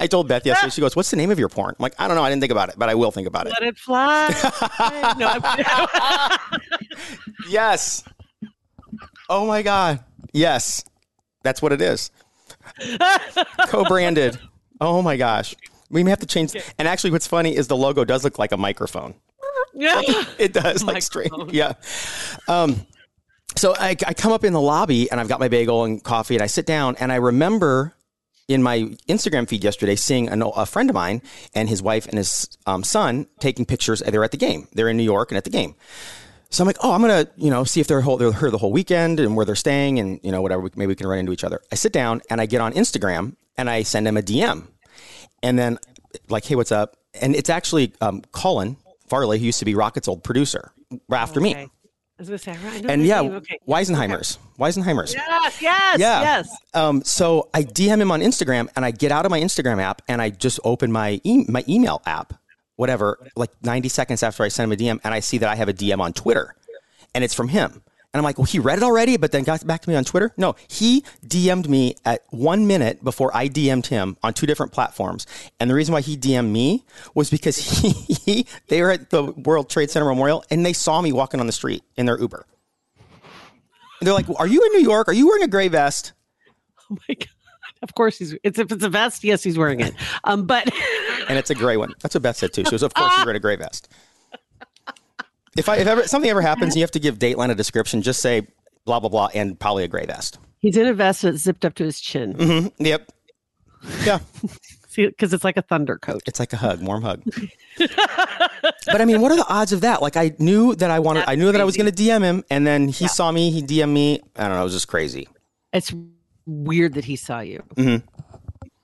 I 0.00 0.08
told 0.08 0.26
Beth 0.26 0.44
yesterday. 0.44 0.70
She 0.70 0.80
goes, 0.80 0.96
"What's 0.96 1.10
the 1.10 1.16
name 1.16 1.30
of 1.30 1.38
your 1.38 1.48
porn?" 1.48 1.76
I'm 1.78 1.82
like, 1.82 1.94
"I 1.98 2.08
don't 2.08 2.16
know. 2.16 2.24
I 2.24 2.30
didn't 2.30 2.40
think 2.40 2.52
about 2.52 2.70
it, 2.70 2.74
but 2.76 2.88
I 2.88 2.96
will 2.96 3.12
think 3.12 3.28
about 3.28 3.46
it." 3.46 3.50
Let 3.50 3.62
it 3.62 3.78
fly. 3.78 4.34
no, 5.18 5.38
Yes. 7.48 8.02
Oh 9.28 9.46
my 9.46 9.62
god. 9.62 10.02
Yes. 10.32 10.84
That's 11.42 11.60
what 11.62 11.72
it 11.72 11.80
is. 11.80 12.10
Co-branded. 13.68 14.38
Oh 14.80 15.02
my 15.02 15.16
gosh. 15.16 15.54
We 15.90 16.02
may 16.02 16.10
have 16.10 16.20
to 16.20 16.26
change. 16.26 16.56
And 16.78 16.88
actually, 16.88 17.10
what's 17.10 17.26
funny 17.26 17.54
is 17.54 17.68
the 17.68 17.76
logo 17.76 18.04
does 18.04 18.24
look 18.24 18.38
like 18.38 18.52
a 18.52 18.56
microphone. 18.56 19.14
yeah. 19.74 20.00
It 20.38 20.52
does, 20.52 20.82
like 20.82 21.02
straight. 21.02 21.30
Yeah. 21.50 21.74
Um, 22.48 22.86
so 23.56 23.74
I, 23.76 23.90
I 24.06 24.14
come 24.14 24.32
up 24.32 24.44
in 24.44 24.52
the 24.52 24.60
lobby 24.60 25.10
and 25.10 25.20
I've 25.20 25.28
got 25.28 25.38
my 25.40 25.48
bagel 25.48 25.84
and 25.84 26.02
coffee 26.02 26.34
and 26.34 26.42
I 26.42 26.46
sit 26.46 26.66
down 26.66 26.96
and 26.98 27.12
I 27.12 27.16
remember 27.16 27.94
in 28.48 28.62
my 28.62 28.78
Instagram 29.08 29.48
feed 29.48 29.62
yesterday 29.62 29.94
seeing 29.94 30.28
a, 30.28 30.46
a 30.48 30.66
friend 30.66 30.90
of 30.90 30.94
mine 30.94 31.22
and 31.54 31.68
his 31.68 31.82
wife 31.82 32.06
and 32.06 32.16
his 32.16 32.48
um, 32.66 32.82
son 32.82 33.26
taking 33.40 33.64
pictures. 33.66 34.00
They're 34.00 34.24
at 34.24 34.30
the 34.30 34.36
game. 34.36 34.68
They're 34.72 34.88
in 34.88 34.96
New 34.96 35.02
York 35.02 35.30
and 35.30 35.38
at 35.38 35.44
the 35.44 35.50
game. 35.50 35.74
So 36.52 36.62
I'm 36.62 36.66
like, 36.66 36.76
oh, 36.82 36.92
I'm 36.92 37.00
gonna, 37.00 37.26
you 37.36 37.50
know, 37.50 37.64
see 37.64 37.80
if 37.80 37.86
they're, 37.86 38.02
whole, 38.02 38.18
they're 38.18 38.32
here 38.32 38.50
the 38.50 38.58
whole 38.58 38.72
weekend 38.72 39.18
and 39.20 39.34
where 39.34 39.44
they're 39.46 39.54
staying 39.56 39.98
and 39.98 40.20
you 40.22 40.30
know 40.30 40.42
whatever. 40.42 40.62
Maybe 40.76 40.86
we 40.88 40.94
can 40.94 41.06
run 41.06 41.18
into 41.18 41.32
each 41.32 41.44
other. 41.44 41.60
I 41.72 41.74
sit 41.76 41.92
down 41.92 42.20
and 42.30 42.40
I 42.40 42.46
get 42.46 42.60
on 42.60 42.72
Instagram 42.74 43.36
and 43.56 43.68
I 43.70 43.82
send 43.82 44.06
him 44.06 44.16
a 44.16 44.22
DM, 44.22 44.66
and 45.42 45.58
then 45.58 45.78
like, 46.28 46.44
hey, 46.44 46.54
what's 46.54 46.72
up? 46.72 46.96
And 47.20 47.34
it's 47.34 47.50
actually 47.50 47.92
um, 48.00 48.22
Colin 48.32 48.76
Farley, 49.08 49.38
who 49.38 49.46
used 49.46 49.58
to 49.60 49.64
be 49.64 49.74
Rocket's 49.74 50.08
old 50.08 50.22
producer, 50.24 50.72
after 51.10 51.40
Okay. 51.40 51.54
me. 51.54 51.60
I 51.60 51.68
was 52.18 52.28
gonna 52.28 52.38
say, 52.38 52.56
And 52.88 53.04
yeah, 53.04 53.20
okay. 53.22 53.58
Weisenheimers. 53.68 54.38
Weisenheimers. 54.58 55.14
Yes, 55.14 55.60
yes, 55.62 55.98
Yeah. 55.98 56.20
yes. 56.22 56.56
Um, 56.74 57.02
so 57.02 57.48
I 57.52 57.62
DM 57.64 58.00
him 58.00 58.10
on 58.12 58.20
Instagram, 58.20 58.68
and 58.76 58.84
I 58.84 58.90
get 58.90 59.10
out 59.10 59.24
of 59.24 59.30
my 59.30 59.40
Instagram 59.40 59.80
app, 59.82 60.02
and 60.08 60.20
I 60.22 60.30
just 60.30 60.60
open 60.64 60.92
my 60.92 61.20
e- 61.24 61.46
my 61.48 61.64
email 61.68 62.00
app, 62.06 62.34
whatever, 62.76 63.18
like 63.36 63.50
90 63.62 63.88
seconds 63.88 64.22
after 64.22 64.42
I 64.42 64.48
send 64.48 64.72
him 64.72 64.78
a 64.78 64.80
DM, 64.82 65.00
and 65.04 65.14
I 65.14 65.20
see 65.20 65.38
that 65.38 65.48
I 65.48 65.54
have 65.54 65.68
a 65.68 65.74
DM 65.74 66.00
on 66.00 66.12
Twitter, 66.12 66.54
and 67.14 67.24
it's 67.24 67.34
from 67.34 67.48
him. 67.48 67.82
And 68.12 68.18
I'm 68.18 68.24
like, 68.24 68.36
well, 68.36 68.44
he 68.44 68.58
read 68.58 68.76
it 68.76 68.84
already, 68.84 69.16
but 69.16 69.32
then 69.32 69.42
got 69.42 69.66
back 69.66 69.80
to 69.82 69.88
me 69.88 69.96
on 69.96 70.04
Twitter. 70.04 70.34
No, 70.36 70.54
he 70.68 71.02
DM'd 71.26 71.68
me 71.68 71.94
at 72.04 72.22
one 72.28 72.66
minute 72.66 73.02
before 73.02 73.34
I 73.34 73.48
DM'd 73.48 73.86
him 73.86 74.18
on 74.22 74.34
two 74.34 74.44
different 74.44 74.70
platforms. 74.72 75.26
And 75.58 75.70
the 75.70 75.74
reason 75.74 75.94
why 75.94 76.02
he 76.02 76.18
DM'd 76.18 76.52
me 76.52 76.84
was 77.14 77.30
because 77.30 77.56
he, 77.56 77.90
he 78.24 78.46
they 78.68 78.82
were 78.82 78.90
at 78.90 79.08
the 79.08 79.32
World 79.32 79.70
Trade 79.70 79.90
Center 79.90 80.04
Memorial 80.04 80.44
and 80.50 80.64
they 80.64 80.74
saw 80.74 81.00
me 81.00 81.10
walking 81.10 81.40
on 81.40 81.46
the 81.46 81.52
street 81.52 81.82
in 81.96 82.04
their 82.04 82.18
Uber. 82.18 82.44
And 84.00 84.06
they're 84.06 84.14
like, 84.14 84.26
"Are 84.38 84.46
you 84.46 84.62
in 84.62 84.72
New 84.72 84.82
York? 84.82 85.08
Are 85.08 85.14
you 85.14 85.28
wearing 85.28 85.44
a 85.44 85.48
gray 85.48 85.68
vest?" 85.68 86.12
Oh 86.90 86.98
my 87.08 87.14
god. 87.14 87.28
Of 87.82 87.94
course 87.94 88.18
he's 88.18 88.36
it's 88.42 88.58
if 88.58 88.70
it's 88.70 88.84
a 88.84 88.88
vest, 88.88 89.24
yes, 89.24 89.42
he's 89.42 89.56
wearing 89.56 89.80
it. 89.80 89.94
Um, 90.24 90.44
but 90.44 90.64
and 91.32 91.38
it's 91.38 91.48
a 91.50 91.54
gray 91.54 91.78
one. 91.78 91.94
That's 92.02 92.14
what 92.14 92.22
Beth 92.22 92.36
said 92.36 92.52
too. 92.52 92.64
She 92.64 92.74
was, 92.74 92.82
of 92.82 92.92
course, 92.92 93.10
you're 93.18 93.30
in 93.30 93.36
a 93.36 93.40
gray 93.40 93.56
vest. 93.56 93.88
If 95.56 95.68
I 95.68 95.76
if 95.78 95.86
ever 95.86 96.06
something 96.06 96.30
ever 96.30 96.42
happens, 96.42 96.74
and 96.74 96.76
you 96.76 96.82
have 96.82 96.90
to 96.92 97.00
give 97.00 97.18
Dateline 97.18 97.50
a 97.50 97.54
description. 97.54 98.02
Just 98.02 98.20
say 98.20 98.46
blah 98.84 99.00
blah 99.00 99.08
blah, 99.08 99.28
and 99.34 99.58
probably 99.58 99.84
a 99.84 99.88
gray 99.88 100.04
vest. 100.04 100.38
he's 100.58 100.76
in 100.76 100.86
a 100.86 100.94
vest 100.94 101.22
that's 101.22 101.38
zipped 101.38 101.64
up 101.64 101.74
to 101.76 101.84
his 101.84 102.00
chin. 102.00 102.34
Mm-hmm. 102.34 102.84
Yep. 102.84 103.10
Yeah, 104.04 104.18
See, 104.88 105.06
because 105.06 105.32
it's 105.32 105.42
like 105.42 105.56
a 105.56 105.62
thunder 105.62 105.96
coat. 105.98 106.22
it's 106.26 106.38
like 106.38 106.52
a 106.52 106.56
hug, 106.56 106.82
warm 106.82 107.02
hug. 107.02 107.22
but 107.78 109.00
I 109.00 109.04
mean, 109.06 109.20
what 109.22 109.32
are 109.32 109.36
the 109.36 109.48
odds 109.48 109.72
of 109.72 109.80
that? 109.80 110.02
Like, 110.02 110.16
I 110.18 110.32
knew 110.38 110.74
that 110.76 110.90
I 110.90 110.98
wanted, 111.00 111.24
I 111.26 111.34
knew 111.34 111.50
that 111.50 111.60
I 111.60 111.64
was 111.64 111.76
going 111.78 111.90
to 111.90 112.02
DM 112.02 112.22
him, 112.22 112.44
and 112.50 112.66
then 112.66 112.88
he 112.88 113.08
saw 113.08 113.32
me, 113.32 113.50
he 113.50 113.62
DM'd 113.62 113.88
me. 113.92 114.20
I 114.36 114.42
don't 114.42 114.52
know, 114.52 114.60
it 114.60 114.64
was 114.64 114.74
just 114.74 114.88
crazy. 114.88 115.28
It's 115.72 115.92
weird 116.46 116.94
that 116.94 117.04
he 117.06 117.16
saw 117.16 117.40
you. 117.40 117.62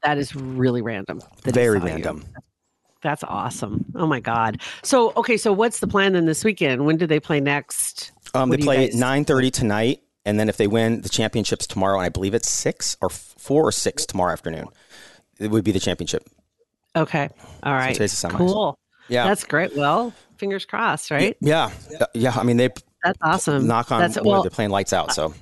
That 0.02 0.19
is 0.19 0.35
really 0.37 0.83
random. 0.83 1.21
Very 1.45 1.78
saw 1.81 1.87
you. 1.87 1.93
random. 1.93 2.25
That's 3.02 3.23
awesome. 3.25 3.85
Oh 3.95 4.07
my 4.07 4.21
god. 4.21 4.61
So 4.83 5.12
okay, 5.17 5.37
so 5.37 5.52
what's 5.52 5.81
the 5.81 5.87
plan 5.87 6.12
then 6.14 6.26
this 6.26 6.45
weekend? 6.45 6.85
When 6.85 6.97
do 6.97 7.07
they 7.07 7.21
play 7.21 7.40
next? 7.40 8.12
Um, 8.35 8.49
What 8.50 8.59
they 8.61 8.64
play 8.64 8.76
guys- 8.87 8.95
at 8.95 9.00
nine 9.00 9.25
thirty 9.25 9.50
tonight, 9.50 10.00
and 10.25 10.38
then 10.38 10.49
if 10.49 10.57
they 10.57 10.67
win 10.67 11.00
the 11.02 11.09
championships 11.09 11.67
tomorrow, 11.67 11.99
and 11.99 12.05
I 12.07 12.09
believe 12.09 12.35
it's 12.35 12.50
six 12.50 12.97
or 13.00 13.09
four 13.09 13.62
or 13.67 13.73
six 13.73 14.05
tomorrow 14.05 14.33
afternoon, 14.33 14.67
it 15.38 15.50
would 15.50 15.64
be 15.64 15.73
the 15.73 15.81
championship. 15.81 16.25
Okay. 16.97 17.28
All 17.62 17.73
right. 17.75 17.97
the 17.97 18.28
cool. 18.35 18.76
Yeah, 19.09 19.26
That's 19.26 19.45
great. 19.45 19.75
Well, 19.76 20.12
fingers 20.37 20.64
crossed, 20.67 21.11
right? 21.11 21.37
yeah, 21.40 21.71
Uh, 22.00 22.07
yeah. 22.14 22.33
I 22.37 22.43
mean, 22.43 22.57
they 22.59 22.69
That's 23.05 23.19
awesome. 23.23 23.67
knock 23.67 23.90
on 23.93 24.00
That's 24.00 24.17
wood, 24.17 24.26
well, 24.26 24.43
they're 24.43 24.50
playing 24.50 24.71
lights 24.71 24.93
out. 24.93 25.12
So 25.12 25.33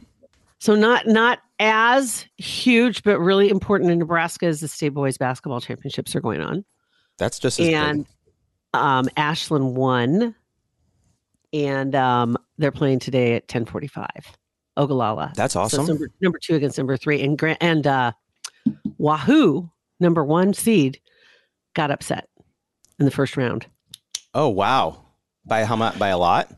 so 0.66 0.74
not 0.74 1.06
not 1.06 1.38
as 1.60 2.26
huge, 2.38 3.04
but 3.04 3.20
really 3.20 3.48
important 3.50 3.88
in 3.92 4.00
Nebraska 4.00 4.46
as 4.46 4.60
the 4.60 4.66
state 4.66 4.88
boys 4.88 5.16
basketball 5.16 5.60
championships 5.60 6.16
are 6.16 6.20
going 6.20 6.40
on. 6.40 6.64
that's 7.18 7.38
just 7.38 7.60
as 7.60 7.68
and 7.68 8.04
um, 8.74 9.08
Ashland 9.16 9.76
won, 9.76 10.34
and 11.52 11.94
um, 11.94 12.36
they're 12.58 12.72
playing 12.72 12.98
today 12.98 13.34
at 13.34 13.46
ten 13.46 13.64
forty 13.64 13.86
five. 13.86 14.36
Ogallala. 14.76 15.32
That's 15.36 15.54
So 15.54 15.60
awesome. 15.60 15.86
number, 15.86 16.10
number 16.20 16.40
two 16.42 16.56
against 16.56 16.78
number 16.78 16.96
three, 16.96 17.22
and 17.22 17.38
Grant 17.38 17.58
and 17.60 17.86
uh, 17.86 18.10
Wahoo, 18.98 19.70
number 20.00 20.24
one 20.24 20.52
seed, 20.52 21.00
got 21.74 21.92
upset 21.92 22.28
in 22.98 23.04
the 23.04 23.12
first 23.12 23.36
round. 23.36 23.66
oh 24.34 24.48
wow! 24.48 25.00
By 25.44 25.64
how 25.64 25.76
much? 25.76 25.96
By 25.96 26.08
a 26.08 26.18
lot? 26.18 26.50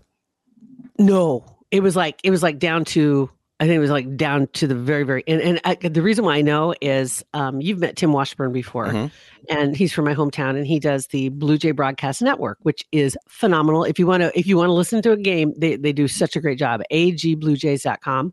No, 0.98 1.44
it 1.70 1.80
was 1.80 1.94
like 1.94 2.20
it 2.24 2.30
was 2.30 2.42
like 2.42 2.58
down 2.58 2.86
to 2.86 3.30
I 3.60 3.64
think 3.66 3.74
it 3.74 3.80
was 3.80 3.90
like 3.90 4.16
down 4.16 4.46
to 4.52 4.68
the 4.68 4.74
very 4.76 5.02
very 5.02 5.24
and 5.26 5.40
and 5.40 5.60
I, 5.64 5.74
the 5.74 6.00
reason 6.02 6.24
why 6.24 6.36
I 6.36 6.42
know 6.42 6.74
is 6.80 7.24
um, 7.34 7.60
you've 7.60 7.80
met 7.80 7.96
Tim 7.96 8.12
Washburn 8.12 8.52
before, 8.52 8.86
Mhm. 8.86 9.10
and 9.50 9.76
he's 9.76 9.92
from 9.92 10.04
my 10.04 10.14
hometown, 10.14 10.50
and 10.56 10.64
he 10.66 10.78
does 10.78 11.08
the 11.08 11.30
Blue 11.30 11.58
Jay 11.58 11.72
Broadcast 11.72 12.22
Network, 12.22 12.58
which 12.62 12.84
is 12.92 13.18
phenomenal. 13.28 13.82
If 13.82 13.98
you 13.98 14.06
want 14.06 14.22
to 14.22 14.38
if 14.38 14.46
you 14.46 14.56
want 14.56 14.68
to 14.68 14.72
listen 14.74 15.02
to 15.02 15.10
a 15.12 15.16
game, 15.16 15.52
they 15.58 15.74
they 15.74 15.92
do 15.92 16.06
such 16.06 16.36
a 16.36 16.40
great 16.40 16.58
job. 16.58 16.82
agbluejays.com, 16.92 18.32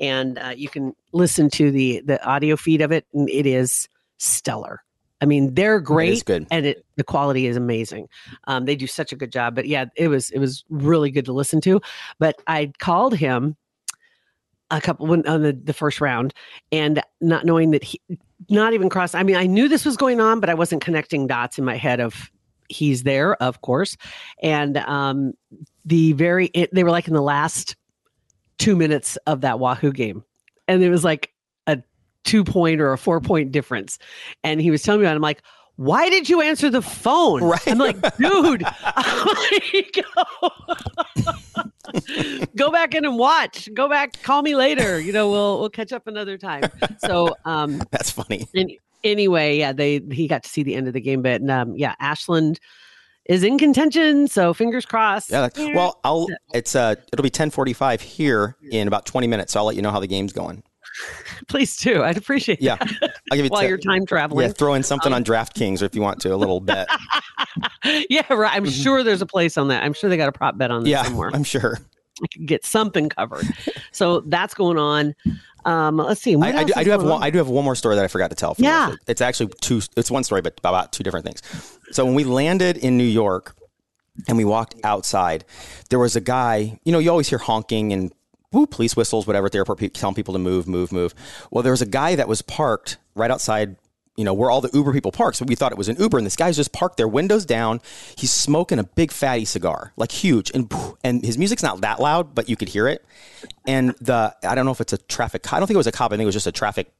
and 0.00 0.38
uh, 0.38 0.52
you 0.56 0.68
can 0.68 0.94
listen 1.12 1.48
to 1.50 1.70
the 1.70 2.02
the 2.04 2.24
audio 2.24 2.56
feed 2.56 2.80
of 2.80 2.92
it, 2.92 3.06
and 3.14 3.28
it 3.30 3.46
is 3.46 3.88
stellar. 4.18 4.82
I 5.20 5.24
mean, 5.24 5.54
they're 5.54 5.80
great 5.80 6.24
good. 6.26 6.46
and 6.50 6.66
it 6.66 6.84
the 6.96 7.04
quality 7.04 7.46
is 7.46 7.56
amazing. 7.56 8.08
Um, 8.48 8.64
they 8.66 8.76
do 8.76 8.86
such 8.86 9.12
a 9.12 9.16
good 9.16 9.32
job. 9.32 9.54
But 9.54 9.66
yeah, 9.66 9.86
it 9.96 10.08
was 10.08 10.30
it 10.30 10.38
was 10.38 10.64
really 10.68 11.10
good 11.10 11.24
to 11.26 11.32
listen 11.32 11.60
to. 11.62 11.80
But 12.18 12.36
I 12.46 12.72
called 12.78 13.14
him 13.16 13.56
a 14.70 14.80
couple 14.80 15.06
when, 15.06 15.26
on 15.26 15.42
the, 15.42 15.52
the 15.52 15.72
first 15.72 16.00
round, 16.00 16.34
and 16.72 17.02
not 17.20 17.44
knowing 17.44 17.70
that 17.70 17.84
he 17.84 18.00
not 18.48 18.74
even 18.74 18.88
cross. 18.88 19.14
I 19.14 19.22
mean, 19.22 19.36
I 19.36 19.46
knew 19.46 19.68
this 19.68 19.84
was 19.84 19.96
going 19.96 20.20
on, 20.20 20.40
but 20.40 20.50
I 20.50 20.54
wasn't 20.54 20.82
connecting 20.82 21.26
dots 21.26 21.58
in 21.58 21.64
my 21.64 21.76
head 21.76 22.00
of 22.00 22.30
he's 22.68 23.02
there, 23.04 23.40
of 23.42 23.60
course. 23.62 23.96
And 24.42 24.78
um, 24.78 25.32
the 25.84 26.12
very 26.12 26.46
it, 26.54 26.72
they 26.74 26.84
were 26.84 26.90
like 26.90 27.08
in 27.08 27.14
the 27.14 27.22
last 27.22 27.76
two 28.58 28.76
minutes 28.76 29.16
of 29.26 29.42
that 29.42 29.58
Wahoo 29.58 29.92
game, 29.92 30.24
and 30.68 30.82
it 30.82 30.90
was 30.90 31.04
like 31.04 31.32
a 31.66 31.82
two 32.24 32.44
point 32.44 32.80
or 32.80 32.92
a 32.92 32.98
four 32.98 33.20
point 33.20 33.52
difference. 33.52 33.98
And 34.44 34.60
he 34.60 34.70
was 34.70 34.82
telling 34.82 35.00
me 35.00 35.06
that 35.06 35.14
I'm 35.14 35.22
like, 35.22 35.42
why 35.76 36.08
did 36.08 36.28
you 36.28 36.40
answer 36.40 36.70
the 36.70 36.82
phone? 36.82 37.42
Right. 37.46 37.68
I'm 37.68 37.78
like, 37.78 38.00
dude, 38.16 38.64
I'm 38.84 39.26
like, 39.52 40.04
go, 40.14 41.32
go 42.56 42.70
back 42.70 42.94
in 42.94 43.04
and 43.04 43.18
watch. 43.18 43.68
Go 43.74 43.88
back, 43.88 44.22
call 44.22 44.42
me 44.42 44.54
later. 44.56 45.00
You 45.00 45.12
know, 45.12 45.30
we'll 45.30 45.60
we'll 45.60 45.70
catch 45.70 45.92
up 45.92 46.06
another 46.06 46.38
time. 46.38 46.70
So 46.98 47.34
um 47.44 47.82
That's 47.90 48.10
funny. 48.10 48.48
and 48.54 48.72
anyway, 49.04 49.58
yeah, 49.58 49.72
they 49.72 50.00
he 50.10 50.28
got 50.28 50.42
to 50.44 50.48
see 50.48 50.62
the 50.62 50.74
end 50.74 50.88
of 50.88 50.94
the 50.94 51.00
game, 51.00 51.22
but 51.22 51.48
um 51.48 51.76
yeah, 51.76 51.94
Ashland 52.00 52.60
is 53.26 53.42
in 53.42 53.58
contention, 53.58 54.28
so 54.28 54.54
fingers 54.54 54.86
crossed. 54.86 55.30
Yeah. 55.30 55.48
Well, 55.74 56.00
I'll. 56.04 56.28
It's 56.54 56.76
uh. 56.76 56.94
It'll 57.12 57.24
be 57.24 57.30
ten 57.30 57.50
forty 57.50 57.72
five 57.72 58.00
here 58.00 58.56
in 58.70 58.86
about 58.88 59.04
twenty 59.04 59.26
minutes. 59.26 59.52
So 59.52 59.60
I'll 59.60 59.66
let 59.66 59.76
you 59.76 59.82
know 59.82 59.90
how 59.90 60.00
the 60.00 60.06
game's 60.06 60.32
going. 60.32 60.62
please 61.48 61.76
do. 61.76 62.02
I'd 62.02 62.16
appreciate 62.16 62.58
it. 62.58 62.62
Yeah. 62.64 62.76
that 62.76 63.14
I'll 63.30 63.36
give 63.36 63.44
you. 63.46 63.50
while 63.50 63.62
te- 63.62 63.68
you're 63.68 63.78
time 63.78 64.06
traveling. 64.06 64.46
yeah. 64.46 64.52
Throw 64.52 64.74
in 64.74 64.82
something 64.82 65.12
on 65.12 65.24
DraftKings, 65.24 65.82
or 65.82 65.86
if 65.86 65.94
you 65.94 66.02
want 66.02 66.20
to, 66.22 66.34
a 66.34 66.36
little 66.36 66.60
bet. 66.60 66.88
Yeah, 68.10 68.32
right. 68.32 68.54
I'm 68.54 68.68
sure 68.68 69.02
there's 69.02 69.22
a 69.22 69.26
place 69.26 69.56
on 69.56 69.68
that. 69.68 69.82
I'm 69.82 69.92
sure 69.92 70.10
they 70.10 70.16
got 70.16 70.28
a 70.28 70.32
prop 70.32 70.58
bet 70.58 70.70
on 70.70 70.82
Mm-hmm. 70.82 70.88
yeah, 70.88 71.02
somewhere. 71.04 71.30
I'm 71.32 71.44
sure. 71.44 71.78
I 72.22 72.26
could 72.32 72.46
get 72.46 72.64
something 72.64 73.08
covered. 73.10 73.44
so 73.92 74.20
that's 74.20 74.54
going 74.54 74.78
on. 74.78 75.14
Um, 75.66 75.96
let's 75.98 76.22
see. 76.22 76.34
I, 76.36 76.60
I, 76.60 76.64
do, 76.64 76.72
I 76.76 76.84
do 76.84 76.90
have 76.90 77.00
going 77.00 77.12
one. 77.12 77.22
I 77.22 77.30
do 77.30 77.38
have 77.38 77.48
one 77.48 77.64
more 77.64 77.74
story 77.74 77.96
that 77.96 78.04
I 78.04 78.08
forgot 78.08 78.30
to 78.30 78.36
tell. 78.36 78.54
Yeah. 78.58 78.94
it's 79.06 79.20
actually 79.20 79.52
two. 79.60 79.82
It's 79.96 80.10
one 80.10 80.24
story, 80.24 80.40
but 80.40 80.58
about 80.64 80.92
two 80.92 81.02
different 81.02 81.26
things. 81.26 81.42
So 81.90 82.04
when 82.04 82.14
we 82.14 82.24
landed 82.24 82.76
in 82.78 82.96
New 82.96 83.04
York, 83.04 83.54
and 84.28 84.38
we 84.38 84.46
walked 84.46 84.74
outside, 84.82 85.44
there 85.90 85.98
was 85.98 86.16
a 86.16 86.22
guy. 86.22 86.78
You 86.84 86.92
know, 86.92 86.98
you 86.98 87.10
always 87.10 87.28
hear 87.28 87.38
honking 87.38 87.92
and 87.92 88.12
woo, 88.56 88.66
police 88.66 88.96
whistles, 88.96 89.26
whatever 89.26 89.46
at 89.46 89.52
the 89.52 89.58
airport, 89.58 89.78
telling 89.94 90.14
people 90.14 90.32
to 90.32 90.38
move, 90.38 90.66
move, 90.66 90.92
move. 90.92 91.14
Well, 91.50 91.62
there 91.62 91.72
was 91.72 91.82
a 91.82 91.86
guy 91.86 92.16
that 92.16 92.28
was 92.28 92.42
parked 92.42 92.96
right 93.14 93.30
outside. 93.30 93.76
You 94.16 94.24
know 94.24 94.32
where 94.32 94.50
all 94.50 94.62
the 94.62 94.70
Uber 94.72 94.94
people 94.94 95.12
park, 95.12 95.34
so 95.34 95.44
we 95.44 95.54
thought 95.54 95.72
it 95.72 95.78
was 95.78 95.90
an 95.90 95.96
Uber, 95.96 96.16
and 96.16 96.26
this 96.26 96.36
guy's 96.36 96.56
just 96.56 96.72
parked 96.72 96.96
there, 96.96 97.06
windows 97.06 97.44
down. 97.44 97.82
He's 98.16 98.32
smoking 98.32 98.78
a 98.78 98.84
big 98.84 99.12
fatty 99.12 99.44
cigar, 99.44 99.92
like 99.98 100.10
huge, 100.10 100.50
and 100.54 100.72
and 101.04 101.22
his 101.22 101.36
music's 101.36 101.62
not 101.62 101.82
that 101.82 102.00
loud, 102.00 102.34
but 102.34 102.48
you 102.48 102.56
could 102.56 102.70
hear 102.70 102.88
it. 102.88 103.04
And 103.66 103.90
the 104.00 104.34
I 104.42 104.54
don't 104.54 104.64
know 104.64 104.70
if 104.70 104.80
it's 104.80 104.94
a 104.94 104.98
traffic. 104.98 105.52
I 105.52 105.58
don't 105.58 105.66
think 105.66 105.74
it 105.74 105.76
was 105.76 105.86
a 105.86 105.92
cop. 105.92 106.12
I 106.12 106.16
think 106.16 106.22
it 106.22 106.26
was 106.26 106.34
just 106.34 106.46
a 106.46 106.52
traffic 106.52 106.90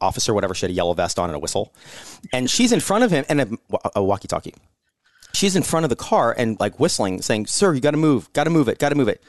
officer, 0.00 0.32
whatever. 0.32 0.54
She 0.54 0.66
had 0.66 0.70
a 0.70 0.74
yellow 0.74 0.94
vest 0.94 1.18
on 1.18 1.30
and 1.30 1.34
a 1.34 1.40
whistle, 1.40 1.74
and 2.32 2.48
she's 2.48 2.70
in 2.70 2.78
front 2.78 3.02
of 3.02 3.10
him 3.10 3.24
and 3.28 3.40
a, 3.40 3.48
a 3.96 4.04
walkie-talkie. 4.04 4.54
She's 5.34 5.56
in 5.56 5.64
front 5.64 5.82
of 5.82 5.90
the 5.90 5.96
car 5.96 6.32
and 6.38 6.60
like 6.60 6.78
whistling, 6.78 7.22
saying, 7.22 7.46
"Sir, 7.46 7.74
you 7.74 7.80
got 7.80 7.90
to 7.90 7.96
move, 7.96 8.32
got 8.34 8.44
to 8.44 8.50
move 8.50 8.68
it, 8.68 8.78
got 8.78 8.90
to 8.90 8.94
move 8.94 9.08
it." 9.08 9.20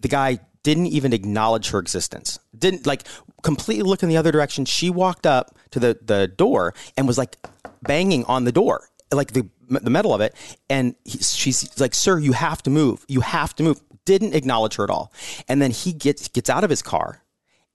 The 0.00 0.08
guy 0.08 0.38
didn't 0.62 0.86
even 0.86 1.12
acknowledge 1.12 1.70
her 1.70 1.78
existence. 1.78 2.38
Didn't 2.56 2.86
like 2.86 3.04
completely 3.42 3.84
look 3.84 4.02
in 4.02 4.08
the 4.08 4.16
other 4.16 4.32
direction. 4.32 4.64
She 4.64 4.90
walked 4.90 5.26
up 5.26 5.56
to 5.70 5.80
the 5.80 5.98
the 6.02 6.28
door 6.28 6.74
and 6.96 7.06
was 7.06 7.18
like 7.18 7.36
banging 7.82 8.24
on 8.24 8.44
the 8.44 8.52
door, 8.52 8.88
like 9.12 9.32
the 9.32 9.48
the 9.68 9.90
metal 9.90 10.12
of 10.12 10.20
it. 10.20 10.34
And 10.68 10.94
he, 11.04 11.18
she's 11.18 11.80
like, 11.80 11.94
"Sir, 11.94 12.18
you 12.18 12.32
have 12.32 12.62
to 12.64 12.70
move. 12.70 13.04
You 13.08 13.20
have 13.20 13.54
to 13.56 13.62
move." 13.62 13.80
Didn't 14.04 14.34
acknowledge 14.34 14.76
her 14.76 14.84
at 14.84 14.90
all. 14.90 15.12
And 15.46 15.60
then 15.60 15.70
he 15.70 15.92
gets 15.92 16.28
gets 16.28 16.50
out 16.50 16.64
of 16.64 16.70
his 16.70 16.82
car 16.82 17.22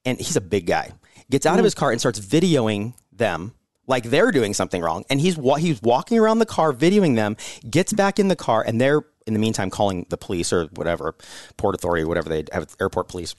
and 0.04 0.18
he's 0.18 0.36
a 0.36 0.40
big 0.40 0.66
guy. 0.66 0.92
Gets 1.30 1.44
out 1.44 1.58
of 1.58 1.64
his 1.64 1.74
mm. 1.74 1.78
car 1.78 1.90
and 1.90 2.00
starts 2.00 2.20
videoing 2.20 2.94
them 3.12 3.52
like 3.86 4.04
they're 4.04 4.32
doing 4.32 4.54
something 4.54 4.82
wrong. 4.82 5.04
And 5.10 5.20
he's 5.20 5.36
wa- 5.36 5.56
he's 5.56 5.80
walking 5.82 6.18
around 6.18 6.38
the 6.38 6.46
car 6.46 6.72
videoing 6.72 7.14
them. 7.16 7.36
Gets 7.68 7.92
back 7.92 8.18
in 8.18 8.28
the 8.28 8.36
car 8.36 8.64
and 8.66 8.80
they're 8.80 9.02
in 9.26 9.32
the 9.34 9.40
meantime 9.40 9.70
calling 9.70 10.06
the 10.08 10.16
police 10.16 10.52
or 10.52 10.66
whatever 10.74 11.14
port 11.56 11.74
authority, 11.74 12.04
whatever 12.04 12.28
they 12.28 12.44
have, 12.52 12.74
airport 12.80 13.08
police. 13.08 13.34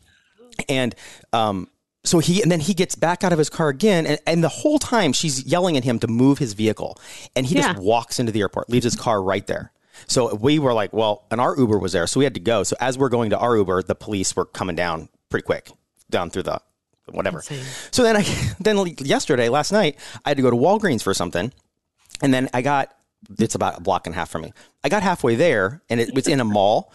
And 0.67 0.95
um, 1.33 1.69
so 2.03 2.19
he 2.19 2.41
and 2.41 2.51
then 2.51 2.59
he 2.59 2.73
gets 2.73 2.95
back 2.95 3.23
out 3.23 3.31
of 3.31 3.37
his 3.39 3.49
car 3.49 3.69
again, 3.69 4.05
and, 4.05 4.19
and 4.25 4.43
the 4.43 4.49
whole 4.49 4.79
time 4.79 5.13
she's 5.13 5.45
yelling 5.45 5.77
at 5.77 5.83
him 5.83 5.99
to 5.99 6.07
move 6.07 6.37
his 6.39 6.53
vehicle, 6.53 6.99
and 7.35 7.45
he 7.45 7.55
Yeah. 7.55 7.73
just 7.73 7.79
walks 7.83 8.19
into 8.19 8.31
the 8.31 8.41
airport, 8.41 8.69
leaves 8.69 8.83
his 8.85 8.95
car 8.95 9.21
right 9.21 9.45
there. 9.47 9.71
So 10.07 10.35
we 10.35 10.59
were 10.59 10.73
like, 10.73 10.93
well, 10.93 11.25
and 11.31 11.41
our 11.41 11.57
Uber 11.57 11.77
was 11.79 11.91
there, 11.91 12.07
so 12.07 12.19
we 12.19 12.23
had 12.23 12.33
to 12.35 12.39
go. 12.39 12.63
So 12.63 12.75
as 12.79 12.97
we're 12.97 13.09
going 13.09 13.31
to 13.31 13.37
our 13.37 13.57
Uber, 13.57 13.83
the 13.83 13.95
police 13.95 14.35
were 14.35 14.45
coming 14.45 14.75
down 14.75 15.09
pretty 15.29 15.43
quick, 15.45 15.69
down 16.09 16.29
through 16.29 16.43
the 16.43 16.61
whatever. 17.11 17.39
Insane. 17.39 17.65
So 17.91 18.03
then 18.03 18.17
I 18.17 18.21
then 18.59 18.77
yesterday, 18.99 19.49
last 19.49 19.71
night, 19.71 19.97
I 20.25 20.29
had 20.29 20.37
to 20.37 20.43
go 20.43 20.49
to 20.49 20.57
Walgreens 20.57 21.01
for 21.01 21.13
something, 21.13 21.51
and 22.21 22.33
then 22.33 22.49
I 22.53 22.61
got 22.61 22.93
it's 23.39 23.55
about 23.55 23.79
a 23.79 23.81
block 23.81 24.07
and 24.07 24.15
a 24.15 24.17
half 24.17 24.29
from 24.29 24.43
me. 24.43 24.53
I 24.83 24.89
got 24.89 25.03
halfway 25.03 25.35
there, 25.35 25.81
and 25.89 25.99
it 25.99 26.13
was 26.13 26.27
in 26.27 26.39
a 26.39 26.45
mall, 26.45 26.91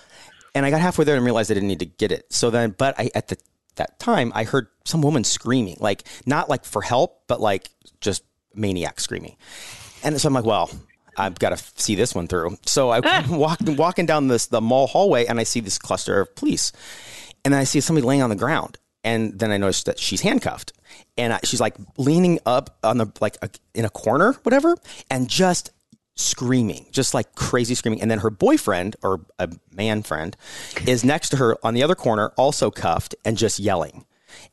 and 0.55 0.65
I 0.65 0.71
got 0.71 0.81
halfway 0.81 1.05
there 1.05 1.17
and 1.17 1.25
realized 1.25 1.51
I 1.51 1.55
didn't 1.55 1.69
need 1.69 1.81
to 1.81 1.87
get 1.87 2.13
it. 2.13 2.33
So 2.33 2.51
then, 2.51 2.75
but 2.77 2.99
I 2.99 3.11
at 3.15 3.29
the 3.29 3.37
that 3.77 3.99
time 3.99 4.33
I 4.35 4.45
heard 4.45 4.69
some 4.85 5.03
woman 5.03 5.25
screaming, 5.25 5.77
like 5.81 6.05
not 6.27 6.49
like 6.49 6.65
for 6.65 6.83
help, 6.83 7.23
but 7.27 7.41
like 7.41 7.71
just 8.01 8.23
maniac 8.55 9.01
screaming, 9.01 9.37
and 10.03 10.21
so 10.21 10.29
I'm 10.29 10.35
like, 10.35 10.45
well. 10.45 10.71
I've 11.15 11.39
got 11.39 11.51
to 11.51 11.63
see 11.77 11.95
this 11.95 12.15
one 12.15 12.27
through. 12.27 12.57
So 12.65 12.89
I 12.89 13.03
ah! 13.05 13.27
walk 13.31 13.59
walking 13.63 14.07
down 14.07 14.29
this 14.29 14.47
the 14.47 14.63
mall 14.63 14.87
hallway 14.87 15.27
and 15.27 15.39
I 15.39 15.43
see 15.43 15.61
this 15.61 15.77
cluster 15.77 16.21
of 16.23 16.35
police, 16.35 16.73
and 17.45 17.53
then 17.53 17.61
I 17.61 17.65
see 17.65 17.81
somebody 17.81 18.07
laying 18.07 18.23
on 18.23 18.31
the 18.31 18.37
ground, 18.37 18.79
and 19.05 19.39
then 19.39 19.51
I 19.51 19.57
noticed 19.57 19.87
that 19.87 19.99
she's 19.99 20.21
handcuffed, 20.21 20.73
and 21.17 21.33
I, 21.33 21.41
she's 21.45 21.61
like 21.61 21.77
leaning 21.97 22.39
up 22.47 22.79
on 22.83 22.99
the 22.99 23.11
like 23.21 23.37
a, 23.43 23.51
in 23.75 23.85
a 23.85 23.91
corner, 23.91 24.35
whatever, 24.43 24.77
and 25.11 25.29
just 25.29 25.71
screaming, 26.15 26.87
just 26.91 27.15
like 27.15 27.35
crazy 27.35 27.75
screaming. 27.75 28.01
And 28.01 28.11
then 28.11 28.19
her 28.21 28.31
boyfriend 28.31 28.97
or 29.03 29.21
a 29.39 29.51
man 29.73 30.03
friend 30.03 30.37
is 30.87 31.05
next 31.05 31.31
to 31.31 31.37
her 31.37 31.57
on 31.65 31.75
the 31.75 31.83
other 31.83 31.95
corner, 31.95 32.33
also 32.37 32.71
cuffed 32.71 33.15
and 33.25 33.37
just 33.37 33.59
yelling. 33.59 34.05